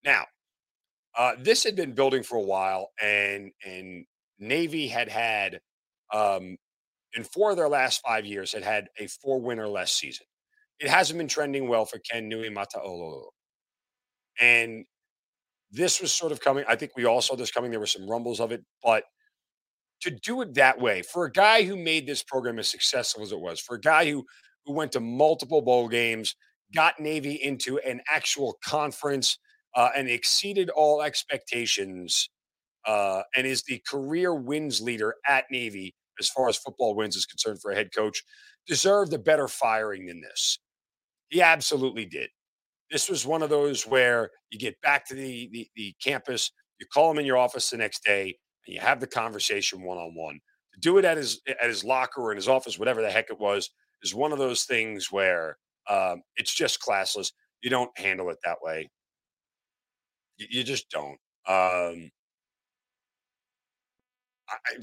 Now, 0.04 0.26
uh, 1.16 1.34
this 1.38 1.64
had 1.64 1.76
been 1.76 1.92
building 1.94 2.22
for 2.22 2.36
a 2.36 2.42
while, 2.42 2.90
and 3.02 3.52
and 3.64 4.06
Navy 4.40 4.88
had 4.88 5.08
had 5.08 5.60
um, 6.12 6.56
in 7.14 7.24
four 7.24 7.50
of 7.50 7.56
their 7.56 7.68
last 7.68 8.00
five 8.06 8.24
years 8.24 8.52
had 8.52 8.64
had 8.64 8.88
a 8.98 9.06
four 9.06 9.40
win 9.40 9.58
or 9.58 9.68
less 9.68 9.92
season. 9.92 10.26
It 10.80 10.88
hasn't 10.88 11.18
been 11.18 11.28
trending 11.28 11.68
well 11.68 11.84
for 11.84 11.98
Ken 11.98 12.30
Niumatalolo. 12.30 13.26
And 14.40 14.86
this 15.70 16.00
was 16.00 16.12
sort 16.12 16.32
of 16.32 16.40
coming. 16.40 16.64
I 16.68 16.76
think 16.76 16.92
we 16.96 17.04
all 17.04 17.20
saw 17.20 17.36
this 17.36 17.50
coming. 17.50 17.70
There 17.70 17.80
were 17.80 17.86
some 17.86 18.08
rumbles 18.08 18.40
of 18.40 18.50
it, 18.50 18.64
but 18.82 19.04
to 20.00 20.10
do 20.10 20.40
it 20.40 20.54
that 20.54 20.80
way 20.80 21.02
for 21.02 21.26
a 21.26 21.32
guy 21.32 21.62
who 21.62 21.76
made 21.76 22.06
this 22.06 22.22
program 22.22 22.58
as 22.58 22.68
successful 22.68 23.22
as 23.22 23.32
it 23.32 23.40
was, 23.40 23.60
for 23.60 23.76
a 23.76 23.80
guy 23.80 24.10
who 24.10 24.24
who 24.66 24.72
went 24.74 24.92
to 24.92 25.00
multiple 25.00 25.62
bowl 25.62 25.88
games, 25.88 26.34
got 26.74 27.00
Navy 27.00 27.34
into 27.34 27.78
an 27.78 28.00
actual 28.10 28.56
conference, 28.64 29.38
uh, 29.74 29.90
and 29.96 30.08
exceeded 30.08 30.70
all 30.70 31.02
expectations 31.02 32.30
uh, 32.90 33.22
and 33.36 33.46
is 33.46 33.62
the 33.62 33.80
career 33.88 34.34
wins 34.34 34.80
leader 34.80 35.14
at 35.28 35.44
Navy 35.48 35.94
as 36.18 36.28
far 36.28 36.48
as 36.48 36.56
football 36.56 36.96
wins 36.96 37.14
is 37.14 37.24
concerned 37.24 37.62
for 37.62 37.70
a 37.70 37.74
head 37.76 37.90
coach, 37.94 38.20
deserved 38.66 39.12
a 39.12 39.18
better 39.18 39.46
firing 39.46 40.06
than 40.06 40.20
this. 40.20 40.58
He 41.28 41.40
absolutely 41.40 42.04
did. 42.04 42.30
This 42.90 43.08
was 43.08 43.24
one 43.24 43.42
of 43.42 43.48
those 43.48 43.86
where 43.86 44.30
you 44.50 44.58
get 44.58 44.80
back 44.80 45.06
to 45.06 45.14
the, 45.14 45.48
the, 45.52 45.68
the 45.76 45.94
campus, 46.02 46.50
you 46.80 46.86
call 46.92 47.12
him 47.12 47.20
in 47.20 47.24
your 47.24 47.36
office 47.36 47.70
the 47.70 47.76
next 47.76 48.02
day, 48.04 48.36
and 48.66 48.74
you 48.74 48.80
have 48.80 48.98
the 48.98 49.06
conversation 49.06 49.84
one 49.84 49.98
on 49.98 50.12
one. 50.16 50.40
To 50.74 50.80
do 50.80 50.98
it 50.98 51.04
at 51.04 51.16
his 51.16 51.40
at 51.46 51.68
his 51.68 51.84
locker 51.84 52.20
or 52.20 52.32
in 52.32 52.36
his 52.36 52.48
office, 52.48 52.76
whatever 52.76 53.02
the 53.02 53.10
heck 53.10 53.30
it 53.30 53.38
was, 53.38 53.70
is 54.02 54.16
one 54.16 54.32
of 54.32 54.38
those 54.38 54.64
things 54.64 55.12
where 55.12 55.56
um, 55.88 56.22
it's 56.36 56.54
just 56.54 56.82
classless. 56.82 57.30
You 57.62 57.70
don't 57.70 57.96
handle 57.96 58.30
it 58.30 58.38
that 58.44 58.58
way. 58.62 58.90
You, 60.38 60.46
you 60.50 60.64
just 60.64 60.90
don't. 60.90 61.18
Um, 61.46 62.10
I, 64.50 64.76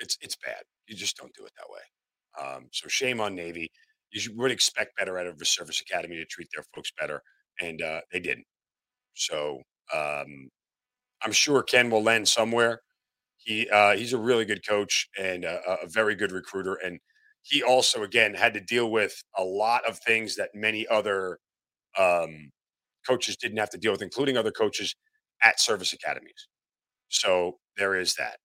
it's 0.00 0.18
it's 0.20 0.36
bad. 0.36 0.62
You 0.86 0.96
just 0.96 1.16
don't 1.16 1.32
do 1.34 1.44
it 1.44 1.52
that 1.58 1.70
way. 1.70 2.56
Um, 2.56 2.68
so 2.72 2.88
shame 2.88 3.20
on 3.20 3.34
Navy. 3.34 3.70
You 4.12 4.32
would 4.36 4.50
expect 4.52 4.96
better 4.98 5.18
out 5.18 5.26
of 5.26 5.40
a 5.40 5.44
service 5.44 5.80
academy 5.80 6.16
to 6.16 6.24
treat 6.26 6.48
their 6.54 6.64
folks 6.74 6.92
better, 6.98 7.22
and 7.60 7.82
uh, 7.82 8.00
they 8.12 8.20
didn't. 8.20 8.46
So 9.14 9.62
um, 9.94 10.50
I'm 11.22 11.32
sure 11.32 11.62
Ken 11.62 11.90
will 11.90 12.02
lend 12.02 12.28
somewhere. 12.28 12.80
He 13.38 13.68
uh, 13.70 13.96
he's 13.96 14.12
a 14.12 14.18
really 14.18 14.44
good 14.44 14.66
coach 14.66 15.08
and 15.18 15.44
a, 15.44 15.60
a 15.84 15.88
very 15.88 16.14
good 16.16 16.32
recruiter, 16.32 16.74
and 16.76 17.00
he 17.42 17.62
also 17.62 18.02
again 18.04 18.34
had 18.34 18.54
to 18.54 18.60
deal 18.60 18.90
with 18.90 19.14
a 19.38 19.44
lot 19.44 19.82
of 19.88 19.98
things 20.00 20.36
that 20.36 20.50
many 20.54 20.86
other 20.88 21.38
um, 21.98 22.50
coaches 23.08 23.36
didn't 23.36 23.58
have 23.58 23.70
to 23.70 23.78
deal 23.78 23.92
with, 23.92 24.02
including 24.02 24.36
other 24.36 24.52
coaches 24.52 24.94
at 25.44 25.60
service 25.60 25.92
academies. 25.92 26.48
So 27.08 27.58
there 27.76 27.96
is 27.96 28.14
that. 28.16 28.38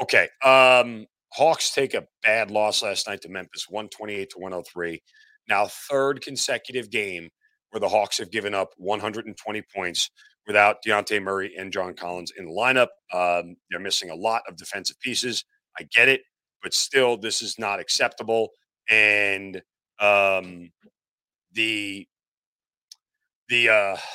Okay. 0.00 0.28
Um, 0.44 1.06
Hawks 1.32 1.72
take 1.72 1.94
a 1.94 2.06
bad 2.22 2.50
loss 2.50 2.82
last 2.82 3.08
night 3.08 3.22
to 3.22 3.28
Memphis, 3.28 3.66
128 3.68 4.30
to 4.30 4.38
103. 4.38 5.02
Now, 5.48 5.66
third 5.66 6.22
consecutive 6.22 6.90
game 6.90 7.30
where 7.70 7.80
the 7.80 7.88
Hawks 7.88 8.18
have 8.18 8.30
given 8.30 8.54
up 8.54 8.70
120 8.76 9.62
points 9.74 10.10
without 10.46 10.76
Dejounte 10.86 11.22
Murray 11.22 11.54
and 11.56 11.72
John 11.72 11.94
Collins 11.94 12.32
in 12.36 12.44
the 12.44 12.52
lineup. 12.52 12.88
Um, 13.12 13.56
they're 13.70 13.80
missing 13.80 14.10
a 14.10 14.14
lot 14.14 14.42
of 14.46 14.56
defensive 14.56 15.00
pieces. 15.00 15.44
I 15.78 15.84
get 15.84 16.08
it, 16.08 16.22
but 16.62 16.74
still, 16.74 17.16
this 17.16 17.40
is 17.40 17.58
not 17.58 17.80
acceptable. 17.80 18.50
And 18.90 19.62
um, 20.00 20.70
the 21.52 22.06
the 23.48 23.68
uh, 23.68 23.96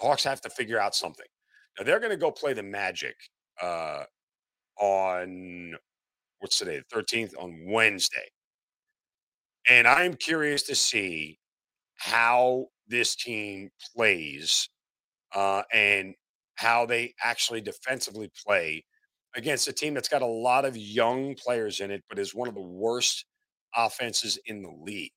Hawks 0.00 0.24
have 0.24 0.40
to 0.42 0.50
figure 0.50 0.78
out 0.78 0.94
something. 0.94 1.26
Now 1.78 1.84
they're 1.84 2.00
going 2.00 2.10
to 2.10 2.16
go 2.16 2.30
play 2.30 2.52
the 2.52 2.62
Magic 2.62 3.16
uh, 3.62 4.04
on 4.78 5.74
what's 6.38 6.58
today, 6.58 6.82
the 6.90 7.02
13th, 7.02 7.32
on 7.38 7.64
Wednesday. 7.66 8.28
And 9.68 9.86
I'm 9.88 10.14
curious 10.14 10.62
to 10.64 10.74
see 10.74 11.38
how 11.96 12.66
this 12.88 13.16
team 13.16 13.70
plays 13.94 14.68
uh, 15.34 15.62
and 15.72 16.14
how 16.56 16.86
they 16.86 17.14
actually 17.22 17.60
defensively 17.60 18.30
play 18.46 18.84
against 19.36 19.68
a 19.68 19.72
team 19.72 19.94
that's 19.94 20.08
got 20.08 20.22
a 20.22 20.26
lot 20.26 20.64
of 20.64 20.76
young 20.76 21.34
players 21.34 21.80
in 21.80 21.90
it, 21.90 22.04
but 22.08 22.18
is 22.18 22.34
one 22.34 22.48
of 22.48 22.54
the 22.54 22.60
worst 22.60 23.24
offenses 23.74 24.38
in 24.46 24.62
the 24.62 24.70
league. 24.82 25.12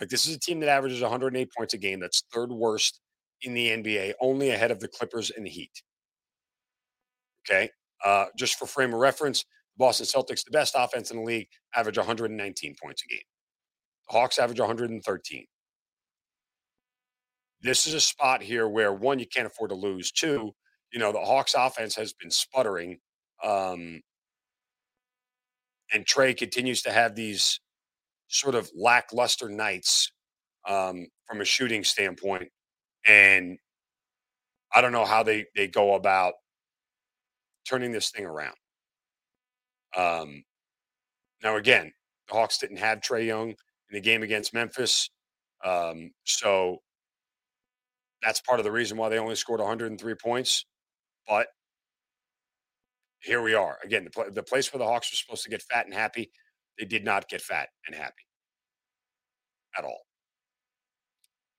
Like, 0.00 0.08
this 0.08 0.26
is 0.26 0.34
a 0.34 0.40
team 0.40 0.58
that 0.60 0.68
averages 0.68 1.02
108 1.02 1.52
points 1.56 1.74
a 1.74 1.78
game. 1.78 2.00
That's 2.00 2.24
third 2.32 2.50
worst 2.50 3.00
in 3.42 3.54
the 3.54 3.68
NBA, 3.68 4.14
only 4.20 4.50
ahead 4.50 4.70
of 4.70 4.80
the 4.80 4.88
Clippers 4.88 5.30
and 5.30 5.46
the 5.46 5.50
Heat. 5.50 5.82
Okay. 7.48 7.70
Uh, 8.04 8.26
just 8.36 8.58
for 8.58 8.66
frame 8.66 8.92
of 8.92 9.00
reference, 9.00 9.44
Boston 9.76 10.06
Celtics, 10.06 10.44
the 10.44 10.50
best 10.50 10.74
offense 10.76 11.10
in 11.10 11.18
the 11.18 11.22
league, 11.22 11.48
average 11.74 11.98
119 11.98 12.76
points 12.82 13.02
a 13.04 13.08
game. 13.08 13.22
The 14.08 14.18
Hawks 14.18 14.38
average 14.38 14.60
113. 14.60 15.46
This 17.62 17.86
is 17.86 17.94
a 17.94 18.00
spot 18.00 18.42
here 18.42 18.68
where 18.68 18.92
one, 18.92 19.18
you 19.18 19.26
can't 19.26 19.46
afford 19.46 19.70
to 19.70 19.76
lose. 19.76 20.12
Two, 20.12 20.52
you 20.92 20.98
know, 20.98 21.12
the 21.12 21.20
Hawks 21.20 21.54
offense 21.56 21.96
has 21.96 22.12
been 22.12 22.30
sputtering. 22.30 22.98
Um, 23.42 24.02
and 25.92 26.04
Trae 26.04 26.36
continues 26.36 26.82
to 26.82 26.92
have 26.92 27.14
these 27.14 27.60
sort 28.28 28.54
of 28.54 28.70
lackluster 28.76 29.48
nights 29.48 30.12
um, 30.68 31.06
from 31.26 31.40
a 31.40 31.44
shooting 31.44 31.84
standpoint. 31.84 32.48
And 33.06 33.58
I 34.74 34.80
don't 34.80 34.92
know 34.92 35.04
how 35.04 35.22
they, 35.22 35.46
they 35.56 35.68
go 35.68 35.94
about 35.94 36.34
turning 37.68 37.92
this 37.92 38.10
thing 38.10 38.26
around. 38.26 38.56
Um, 39.96 40.44
now, 41.42 41.56
again, 41.56 41.92
the 42.28 42.34
Hawks 42.34 42.58
didn't 42.58 42.78
have 42.78 43.00
Trae 43.00 43.26
Young 43.26 43.50
in 43.50 43.56
the 43.92 44.00
game 44.00 44.22
against 44.22 44.54
Memphis. 44.54 45.10
Um, 45.64 46.10
so 46.24 46.78
that's 48.22 48.40
part 48.40 48.60
of 48.60 48.64
the 48.64 48.72
reason 48.72 48.96
why 48.96 49.08
they 49.08 49.18
only 49.18 49.34
scored 49.34 49.60
103 49.60 50.14
points. 50.14 50.64
But 51.28 51.48
here 53.20 53.42
we 53.42 53.54
are. 53.54 53.78
Again, 53.84 54.06
the, 54.14 54.30
the 54.30 54.42
place 54.42 54.72
where 54.72 54.78
the 54.78 54.86
Hawks 54.86 55.12
were 55.12 55.16
supposed 55.16 55.44
to 55.44 55.50
get 55.50 55.62
fat 55.62 55.86
and 55.86 55.94
happy, 55.94 56.30
they 56.78 56.84
did 56.84 57.04
not 57.04 57.28
get 57.28 57.40
fat 57.40 57.68
and 57.86 57.94
happy 57.94 58.24
at 59.76 59.84
all. 59.84 60.00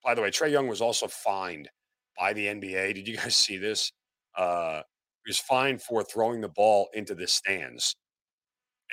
By 0.03 0.13
the 0.13 0.21
way, 0.21 0.29
Trae 0.29 0.51
Young 0.51 0.67
was 0.67 0.81
also 0.81 1.07
fined 1.07 1.69
by 2.17 2.33
the 2.33 2.45
NBA. 2.45 2.93
Did 2.95 3.07
you 3.07 3.17
guys 3.17 3.35
see 3.35 3.57
this? 3.57 3.91
Uh, 4.37 4.81
was 5.27 5.39
fined 5.39 5.81
for 5.81 6.03
throwing 6.03 6.41
the 6.41 6.49
ball 6.49 6.89
into 6.93 7.15
the 7.15 7.27
stands. 7.27 7.95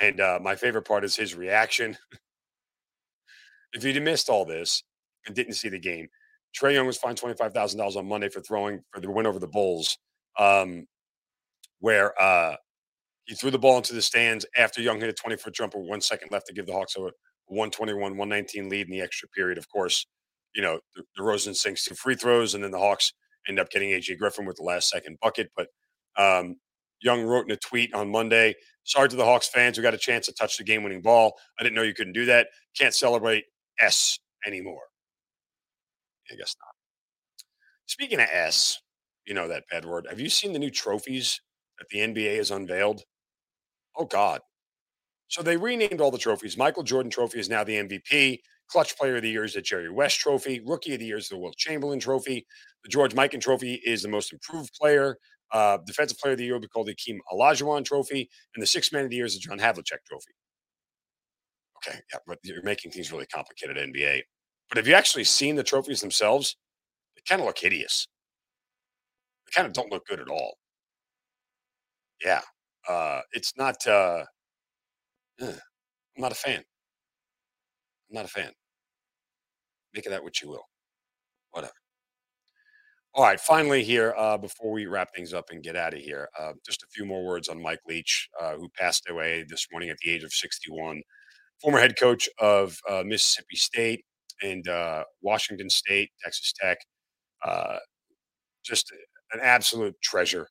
And 0.00 0.20
uh, 0.20 0.38
my 0.42 0.56
favorite 0.56 0.86
part 0.86 1.04
is 1.04 1.16
his 1.16 1.34
reaction. 1.34 1.96
if 3.72 3.84
you'd 3.84 4.02
missed 4.02 4.28
all 4.28 4.44
this 4.44 4.82
and 5.26 5.34
didn't 5.34 5.54
see 5.54 5.68
the 5.68 5.78
game, 5.78 6.08
Trae 6.58 6.74
Young 6.74 6.86
was 6.86 6.98
fined 6.98 7.18
twenty 7.18 7.34
five 7.34 7.52
thousand 7.52 7.78
dollars 7.78 7.96
on 7.96 8.06
Monday 8.06 8.28
for 8.28 8.40
throwing 8.40 8.82
for 8.92 9.00
the 9.00 9.10
win 9.10 9.26
over 9.26 9.38
the 9.38 9.46
Bulls, 9.46 9.98
um, 10.38 10.86
where 11.80 12.20
uh, 12.20 12.56
he 13.24 13.34
threw 13.34 13.50
the 13.50 13.58
ball 13.58 13.78
into 13.78 13.94
the 13.94 14.02
stands 14.02 14.44
after 14.56 14.82
Young 14.82 15.00
hit 15.00 15.08
a 15.08 15.14
twenty 15.14 15.36
foot 15.36 15.54
jumper, 15.54 15.78
one 15.78 16.00
second 16.00 16.30
left 16.30 16.46
to 16.48 16.52
give 16.52 16.66
the 16.66 16.72
Hawks 16.72 16.96
a 16.96 17.00
121 17.46 18.16
119 18.16 18.68
lead 18.68 18.86
in 18.86 18.92
the 18.92 19.00
extra 19.00 19.28
period. 19.28 19.58
Of 19.58 19.68
course, 19.70 20.06
you 20.54 20.62
know, 20.62 20.80
the, 20.94 21.22
Rosen 21.22 21.54
sinks 21.54 21.84
two 21.84 21.94
free 21.94 22.14
throws, 22.14 22.54
and 22.54 22.62
then 22.62 22.70
the 22.70 22.78
Hawks 22.78 23.12
end 23.48 23.58
up 23.58 23.70
getting 23.70 23.90
AJ 23.90 24.18
Griffin 24.18 24.46
with 24.46 24.56
the 24.56 24.62
last 24.62 24.88
second 24.88 25.18
bucket. 25.20 25.50
But 25.56 25.68
um, 26.16 26.56
Young 27.02 27.22
wrote 27.22 27.46
in 27.46 27.52
a 27.52 27.56
tweet 27.56 27.92
on 27.94 28.10
Monday, 28.10 28.54
sorry 28.84 29.08
to 29.08 29.16
the 29.16 29.24
Hawks 29.24 29.48
fans 29.48 29.76
who 29.76 29.82
got 29.82 29.94
a 29.94 29.98
chance 29.98 30.26
to 30.26 30.32
touch 30.32 30.56
the 30.56 30.64
game 30.64 30.82
winning 30.82 31.02
ball. 31.02 31.34
I 31.58 31.62
didn't 31.62 31.74
know 31.74 31.82
you 31.82 31.94
couldn't 31.94 32.12
do 32.12 32.26
that. 32.26 32.48
Can't 32.78 32.94
celebrate 32.94 33.44
S 33.80 34.18
anymore. 34.46 34.82
I 36.30 36.36
guess 36.36 36.54
not. 36.60 36.74
Speaking 37.86 38.20
of 38.20 38.28
S, 38.32 38.80
you 39.26 39.34
know 39.34 39.48
that 39.48 39.64
bad 39.70 39.84
word. 39.84 40.06
Have 40.08 40.20
you 40.20 40.28
seen 40.28 40.52
the 40.52 40.58
new 40.58 40.70
trophies 40.70 41.40
that 41.78 41.88
the 41.90 41.98
NBA 41.98 42.36
has 42.36 42.50
unveiled? 42.50 43.02
Oh, 43.96 44.04
God. 44.04 44.40
So 45.28 45.42
they 45.42 45.56
renamed 45.56 46.00
all 46.00 46.10
the 46.10 46.18
trophies. 46.18 46.56
Michael 46.56 46.82
Jordan 46.82 47.10
Trophy 47.10 47.38
is 47.38 47.48
now 47.48 47.64
the 47.64 47.76
MVP. 47.76 48.38
Clutch 48.68 48.96
Player 48.96 49.16
of 49.16 49.22
the 49.22 49.30
Year 49.30 49.44
is 49.44 49.54
the 49.54 49.62
Jerry 49.62 49.90
West 49.90 50.18
Trophy. 50.20 50.60
Rookie 50.64 50.94
of 50.94 51.00
the 51.00 51.06
Year 51.06 51.18
is 51.18 51.28
the 51.28 51.38
Wilt 51.38 51.56
Chamberlain 51.56 52.00
Trophy. 52.00 52.46
The 52.84 52.88
George 52.88 53.14
Mikan 53.14 53.40
Trophy 53.40 53.80
is 53.84 54.02
the 54.02 54.08
Most 54.08 54.32
Improved 54.32 54.72
Player. 54.78 55.16
Uh, 55.52 55.78
Defensive 55.86 56.18
Player 56.18 56.32
of 56.32 56.38
the 56.38 56.44
Year 56.44 56.54
will 56.54 56.60
be 56.60 56.68
called 56.68 56.86
the 56.88 56.94
Akeem 56.94 57.18
Olajuwon 57.32 57.84
Trophy. 57.84 58.28
And 58.54 58.62
the 58.62 58.66
Sixth 58.66 58.92
Man 58.92 59.04
of 59.04 59.10
the 59.10 59.16
Year 59.16 59.26
is 59.26 59.34
the 59.34 59.40
John 59.40 59.58
Havlicek 59.58 60.04
Trophy. 60.08 60.32
Okay, 61.86 61.98
yeah, 62.12 62.18
but 62.26 62.38
you're 62.44 62.62
making 62.62 62.92
things 62.92 63.10
really 63.12 63.26
complicated, 63.26 63.76
NBA. 63.76 64.22
But 64.68 64.78
have 64.78 64.86
you 64.86 64.94
actually 64.94 65.24
seen 65.24 65.56
the 65.56 65.62
trophies 65.64 66.00
themselves? 66.00 66.56
They 67.16 67.22
kind 67.28 67.40
of 67.40 67.46
look 67.46 67.58
hideous. 67.58 68.06
They 69.46 69.52
kind 69.54 69.66
of 69.66 69.72
don't 69.74 69.92
look 69.92 70.06
good 70.06 70.20
at 70.20 70.28
all. 70.28 70.56
Yeah, 72.24 72.42
uh, 72.88 73.22
it's 73.32 73.52
not. 73.56 73.84
Uh, 73.86 74.24
I'm 75.40 75.58
not 76.18 76.32
a 76.32 76.36
fan. 76.36 76.58
I'm 78.10 78.14
not 78.14 78.24
a 78.24 78.28
fan. 78.28 78.52
Make 79.94 80.06
of 80.06 80.12
that 80.12 80.22
what 80.22 80.40
you 80.40 80.48
will. 80.48 80.64
All 83.14 83.24
right, 83.24 83.38
finally 83.38 83.84
here, 83.84 84.14
uh, 84.16 84.38
before 84.38 84.72
we 84.72 84.86
wrap 84.86 85.14
things 85.14 85.34
up 85.34 85.50
and 85.50 85.62
get 85.62 85.76
out 85.76 85.92
of 85.92 86.00
here, 86.00 86.30
uh, 86.40 86.52
just 86.64 86.82
a 86.82 86.86
few 86.94 87.04
more 87.04 87.26
words 87.26 87.48
on 87.50 87.60
Mike 87.60 87.80
Leach, 87.86 88.26
uh, 88.40 88.54
who 88.54 88.70
passed 88.70 89.04
away 89.10 89.44
this 89.46 89.66
morning 89.70 89.90
at 89.90 89.98
the 89.98 90.10
age 90.10 90.22
of 90.22 90.32
61. 90.32 91.02
Former 91.60 91.78
head 91.78 91.98
coach 91.98 92.26
of 92.38 92.78
uh, 92.88 93.02
Mississippi 93.04 93.56
State 93.56 94.04
and 94.42 94.66
uh, 94.66 95.04
Washington 95.20 95.68
State, 95.68 96.08
Texas 96.24 96.54
Tech. 96.58 96.78
Uh, 97.44 97.76
just 98.64 98.90
an 99.32 99.40
absolute 99.42 99.94
treasure. 100.02 100.48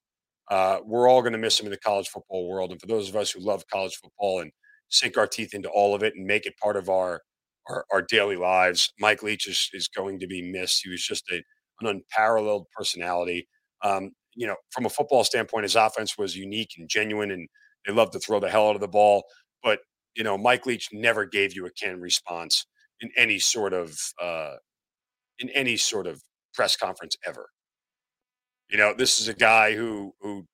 we're 0.85 1.09
all 1.09 1.21
going 1.21 1.33
to 1.33 1.39
miss 1.39 1.59
him 1.59 1.65
in 1.65 1.71
the 1.71 1.77
college 1.77 2.09
football 2.09 2.47
world. 2.47 2.71
And 2.71 2.79
for 2.79 2.85
those 2.85 3.09
of 3.09 3.15
us 3.15 3.31
who 3.31 3.39
love 3.39 3.65
college 3.73 3.95
football 3.95 4.41
and 4.41 4.51
sink 4.89 5.17
our 5.17 5.25
teeth 5.25 5.55
into 5.55 5.69
all 5.69 5.95
of 5.95 6.03
it 6.03 6.13
and 6.15 6.27
make 6.27 6.45
it 6.45 6.53
part 6.61 6.77
of 6.77 6.89
our 6.89 7.21
our, 7.69 7.85
our 7.91 8.01
daily 8.01 8.35
lives. 8.35 8.91
Mike 8.99 9.23
Leach 9.23 9.47
is, 9.47 9.69
is 9.73 9.87
going 9.87 10.19
to 10.19 10.27
be 10.27 10.41
missed. 10.41 10.81
He 10.83 10.89
was 10.89 11.05
just 11.05 11.23
a, 11.31 11.43
an 11.81 11.87
unparalleled 11.87 12.67
personality. 12.75 13.47
Um, 13.83 14.11
you 14.35 14.47
know, 14.47 14.55
from 14.71 14.85
a 14.85 14.89
football 14.89 15.23
standpoint, 15.23 15.63
his 15.63 15.75
offense 15.75 16.17
was 16.17 16.35
unique 16.35 16.71
and 16.77 16.89
genuine, 16.89 17.31
and 17.31 17.47
they 17.85 17.93
loved 17.93 18.13
to 18.13 18.19
throw 18.19 18.39
the 18.39 18.49
hell 18.49 18.69
out 18.69 18.75
of 18.75 18.81
the 18.81 18.87
ball. 18.87 19.23
But 19.63 19.79
you 20.15 20.23
know, 20.23 20.37
Mike 20.37 20.65
Leach 20.65 20.89
never 20.93 21.25
gave 21.25 21.55
you 21.55 21.65
a 21.65 21.71
canned 21.71 22.01
response 22.01 22.65
in 23.01 23.09
any 23.17 23.39
sort 23.39 23.73
of 23.73 23.97
uh, 24.21 24.55
in 25.39 25.49
any 25.49 25.77
sort 25.77 26.07
of 26.07 26.21
press 26.53 26.75
conference 26.75 27.17
ever. 27.25 27.49
You 28.69 28.77
know, 28.77 28.93
this 28.97 29.19
is 29.19 29.27
a 29.27 29.33
guy 29.33 29.75
who 29.75 30.13
who 30.21 30.45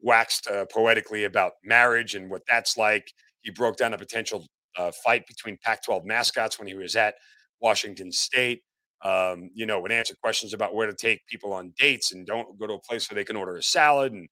waxed 0.00 0.48
uh, 0.48 0.66
poetically 0.72 1.24
about 1.24 1.52
marriage 1.64 2.14
and 2.14 2.30
what 2.30 2.42
that's 2.48 2.76
like. 2.76 3.10
He 3.42 3.50
broke 3.50 3.76
down 3.76 3.94
a 3.94 3.98
potential 3.98 4.46
uh, 4.76 4.92
fight 5.04 5.26
between 5.26 5.58
Pac 5.62 5.84
12 5.84 6.04
mascots 6.04 6.58
when 6.58 6.68
he 6.68 6.74
was 6.74 6.96
at 6.96 7.14
Washington 7.60 8.12
State. 8.12 8.62
Um, 9.04 9.50
you 9.54 9.64
know, 9.66 9.80
would 9.80 9.92
answer 9.92 10.14
questions 10.20 10.52
about 10.54 10.74
where 10.74 10.86
to 10.88 10.94
take 10.94 11.26
people 11.28 11.52
on 11.52 11.72
dates 11.78 12.12
and 12.12 12.26
don't 12.26 12.58
go 12.58 12.66
to 12.66 12.74
a 12.74 12.80
place 12.80 13.08
where 13.10 13.14
they 13.16 13.24
can 13.24 13.36
order 13.36 13.56
a 13.56 13.62
salad. 13.62 14.12
And 14.12 14.28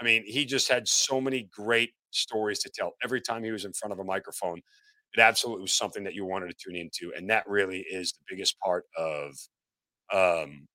I 0.00 0.04
mean, 0.04 0.24
he 0.26 0.44
just 0.44 0.68
had 0.68 0.86
so 0.88 1.20
many 1.20 1.48
great 1.52 1.92
stories 2.10 2.58
to 2.60 2.70
tell 2.74 2.92
every 3.02 3.20
time 3.20 3.44
he 3.44 3.50
was 3.52 3.64
in 3.64 3.72
front 3.72 3.92
of 3.92 3.98
a 3.98 4.04
microphone. 4.04 4.60
It 5.14 5.20
absolutely 5.20 5.62
was 5.62 5.72
something 5.72 6.04
that 6.04 6.14
you 6.14 6.24
wanted 6.26 6.48
to 6.48 6.54
tune 6.54 6.76
into. 6.76 7.12
And 7.16 7.30
that 7.30 7.44
really 7.48 7.80
is 7.80 8.12
the 8.12 8.24
biggest 8.28 8.58
part 8.60 8.84
of 8.96 9.34
um, 10.12 10.68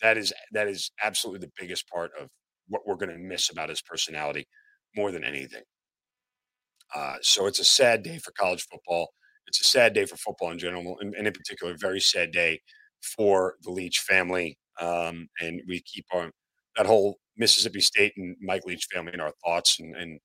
that 0.00 0.16
is 0.16 0.32
that 0.52 0.68
is 0.68 0.90
absolutely 1.02 1.46
the 1.46 1.52
biggest 1.58 1.88
part 1.88 2.10
of 2.20 2.28
what 2.68 2.82
we're 2.86 2.96
going 2.96 3.10
to 3.10 3.18
miss 3.18 3.50
about 3.50 3.68
his 3.68 3.82
personality 3.82 4.46
more 4.94 5.10
than 5.10 5.24
anything. 5.24 5.62
Uh, 6.94 7.16
so 7.22 7.46
it's 7.46 7.58
a 7.58 7.64
sad 7.64 8.02
day 8.02 8.18
for 8.18 8.32
college 8.32 8.62
football. 8.70 9.12
It's 9.48 9.60
a 9.62 9.64
sad 9.64 9.94
day 9.94 10.06
for 10.06 10.16
football 10.16 10.52
in 10.52 10.58
general, 10.60 10.98
and, 11.00 11.14
and 11.16 11.26
in 11.28 11.34
particular, 11.34 11.74
a 11.74 11.78
very 11.78 12.00
sad 12.00 12.32
day 12.32 12.60
for 13.16 13.56
the 13.62 13.70
Leach 13.72 14.00
family. 14.00 14.58
Um, 14.80 15.28
and 15.40 15.62
we 15.68 15.80
keep 15.82 16.06
our 16.12 16.30
that 16.76 16.86
whole 16.86 17.18
Mississippi 17.36 17.80
State 17.80 18.14
and 18.18 18.36
Mike 18.40 18.64
Leach 18.66 18.86
family 18.92 19.12
in 19.14 19.20
our 19.20 19.32
thoughts 19.44 19.80
and, 19.80 19.96
and 19.96 20.20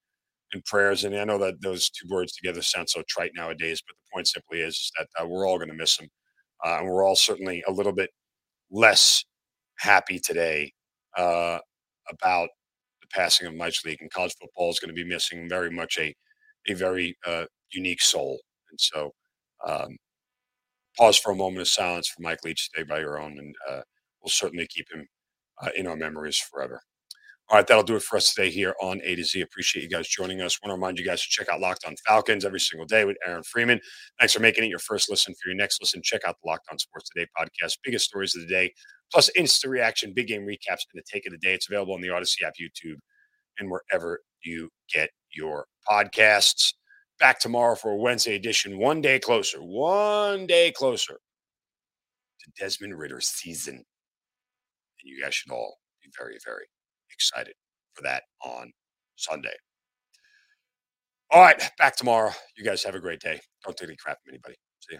and 0.54 0.66
prayers. 0.66 1.04
And 1.06 1.16
I 1.18 1.26
know 1.26 1.40
that 1.40 1.62
those 1.62 1.90
two 1.90 2.08
words 2.10 2.34
together 2.34 2.62
sound 2.62 2.90
so 2.90 3.04
trite 3.10 3.32
nowadays, 3.36 3.82
but 3.88 3.96
the 3.96 4.16
point 4.16 4.28
simply 4.28 4.62
is, 4.62 4.76
is 4.76 4.92
that 4.98 5.08
uh, 5.22 5.28
we're 5.28 5.48
all 5.48 5.58
going 5.58 5.70
to 5.70 5.76
miss 5.76 6.00
him, 6.00 6.10
uh, 6.66 6.78
and 6.80 6.88
we're 6.88 7.06
all 7.06 7.16
certainly 7.16 7.64
a 7.68 7.72
little 7.72 7.94
bit 7.94 8.12
less 8.72 9.26
happy 9.80 10.20
today 10.20 10.74
uh, 11.18 11.60
about 12.10 12.50
the 13.02 13.08
passing 13.14 13.48
of 13.48 13.56
Mike 13.56 13.76
Leach. 13.86 14.00
And 14.02 14.12
college 14.12 14.36
football 14.40 14.72
is 14.72 14.80
going 14.80 14.96
to 14.96 15.04
be 15.04 15.08
missing 15.10 15.50
very 15.50 15.72
much 15.72 15.98
a 16.00 16.14
a 16.70 16.74
very 16.74 17.18
uh, 17.28 17.46
unique 17.74 18.02
soul. 18.02 18.40
And 18.74 18.82
so, 18.82 19.12
um, 19.68 19.98
pause 20.98 21.18
for 21.18 21.32
a 21.32 21.36
moment 21.36 21.62
of 21.62 21.68
silence 21.68 22.08
for 22.08 22.22
Mike 22.24 22.44
Leach 22.44 22.72
today 22.72 22.84
by 22.84 23.00
your 23.00 23.20
own, 23.22 23.38
and 23.38 23.56
uh, 23.70 23.82
we'll 24.22 24.30
certainly 24.30 24.68
keep 24.68 24.88
him 24.92 25.08
uh, 25.62 25.70
in 25.76 25.88
our 25.88 25.96
memories 25.96 26.38
forever. 26.38 26.82
All 27.50 27.58
right, 27.58 27.68
that'll 27.68 27.84
do 27.84 27.96
it 27.96 28.02
for 28.04 28.18
us 28.18 28.34
today 28.34 28.50
here 28.50 28.74
on 28.82 29.02
A 29.04 29.16
to 29.16 29.24
Z. 29.24 29.42
Appreciate 29.42 29.84
you 29.84 29.90
guys 29.90 30.08
joining 30.08 30.42
us. 30.42 30.60
Want 30.64 30.72
to 30.72 30.76
remind 30.76 30.98
you 30.98 31.06
guys 31.06 31.22
to 31.22 31.28
check 31.30 31.50
out 31.50 31.60
Locked 31.60 31.86
On 31.86 31.94
Falcons 32.08 32.46
every 32.46 32.60
single 32.60 32.88
day 32.88 33.06
with 33.06 33.18
Aaron 33.28 33.44
Freeman. 33.44 33.80
Thanks 34.20 34.34
for 34.34 34.40
making 34.40 34.64
it 34.64 34.70
your 34.70 34.80
first 34.80 35.10
listen. 35.10 35.34
For 35.36 35.50
your 35.50 35.58
next 35.58 35.80
listen, 35.82 36.02
check 36.04 36.22
out 36.26 36.38
the 36.42 36.50
Locked 36.50 36.68
On 36.72 36.80
Sports 36.80 37.10
Today 37.14 37.28
podcast, 37.38 37.78
biggest 37.84 38.06
stories 38.06 38.36
of 38.36 38.42
the 38.42 38.48
day, 38.48 38.74
plus 39.12 39.30
instant 39.36 39.72
reaction, 39.72 40.14
big 40.16 40.28
game 40.28 40.48
recaps, 40.48 40.86
and 40.92 40.96
the 40.96 41.04
take 41.12 41.28
of 41.28 41.34
the 41.34 41.38
day. 41.38 41.54
It's 41.54 41.70
available 41.70 41.94
on 41.94 42.02
the 42.02 42.10
Odyssey 42.10 42.46
app, 42.46 42.54
YouTube, 42.60 42.98
and 43.60 43.70
wherever 43.70 44.22
you 44.44 44.70
get 44.92 45.10
your 45.36 45.66
podcasts. 45.90 46.74
Back 47.24 47.40
tomorrow 47.40 47.76
for 47.76 47.92
a 47.92 47.96
Wednesday 47.96 48.36
edition, 48.36 48.78
one 48.78 49.00
day 49.00 49.18
closer, 49.18 49.60
one 49.60 50.46
day 50.46 50.74
closer 50.76 51.14
to 51.14 52.52
Desmond 52.60 53.00
Ridder's 53.00 53.28
season. 53.28 53.76
And 53.76 53.86
you 55.06 55.24
guys 55.24 55.34
should 55.34 55.54
all 55.54 55.78
be 56.04 56.10
very, 56.20 56.38
very 56.44 56.66
excited 57.14 57.54
for 57.94 58.02
that 58.04 58.24
on 58.44 58.74
Sunday. 59.16 59.54
All 61.32 61.42
right, 61.42 61.64
back 61.78 61.96
tomorrow. 61.96 62.32
You 62.58 62.66
guys 62.66 62.84
have 62.84 62.94
a 62.94 63.00
great 63.00 63.22
day. 63.22 63.40
Don't 63.64 63.78
take 63.78 63.88
any 63.88 63.96
crap 63.96 64.18
from 64.22 64.34
anybody. 64.34 64.56
See 64.82 64.96
ya. 64.96 65.00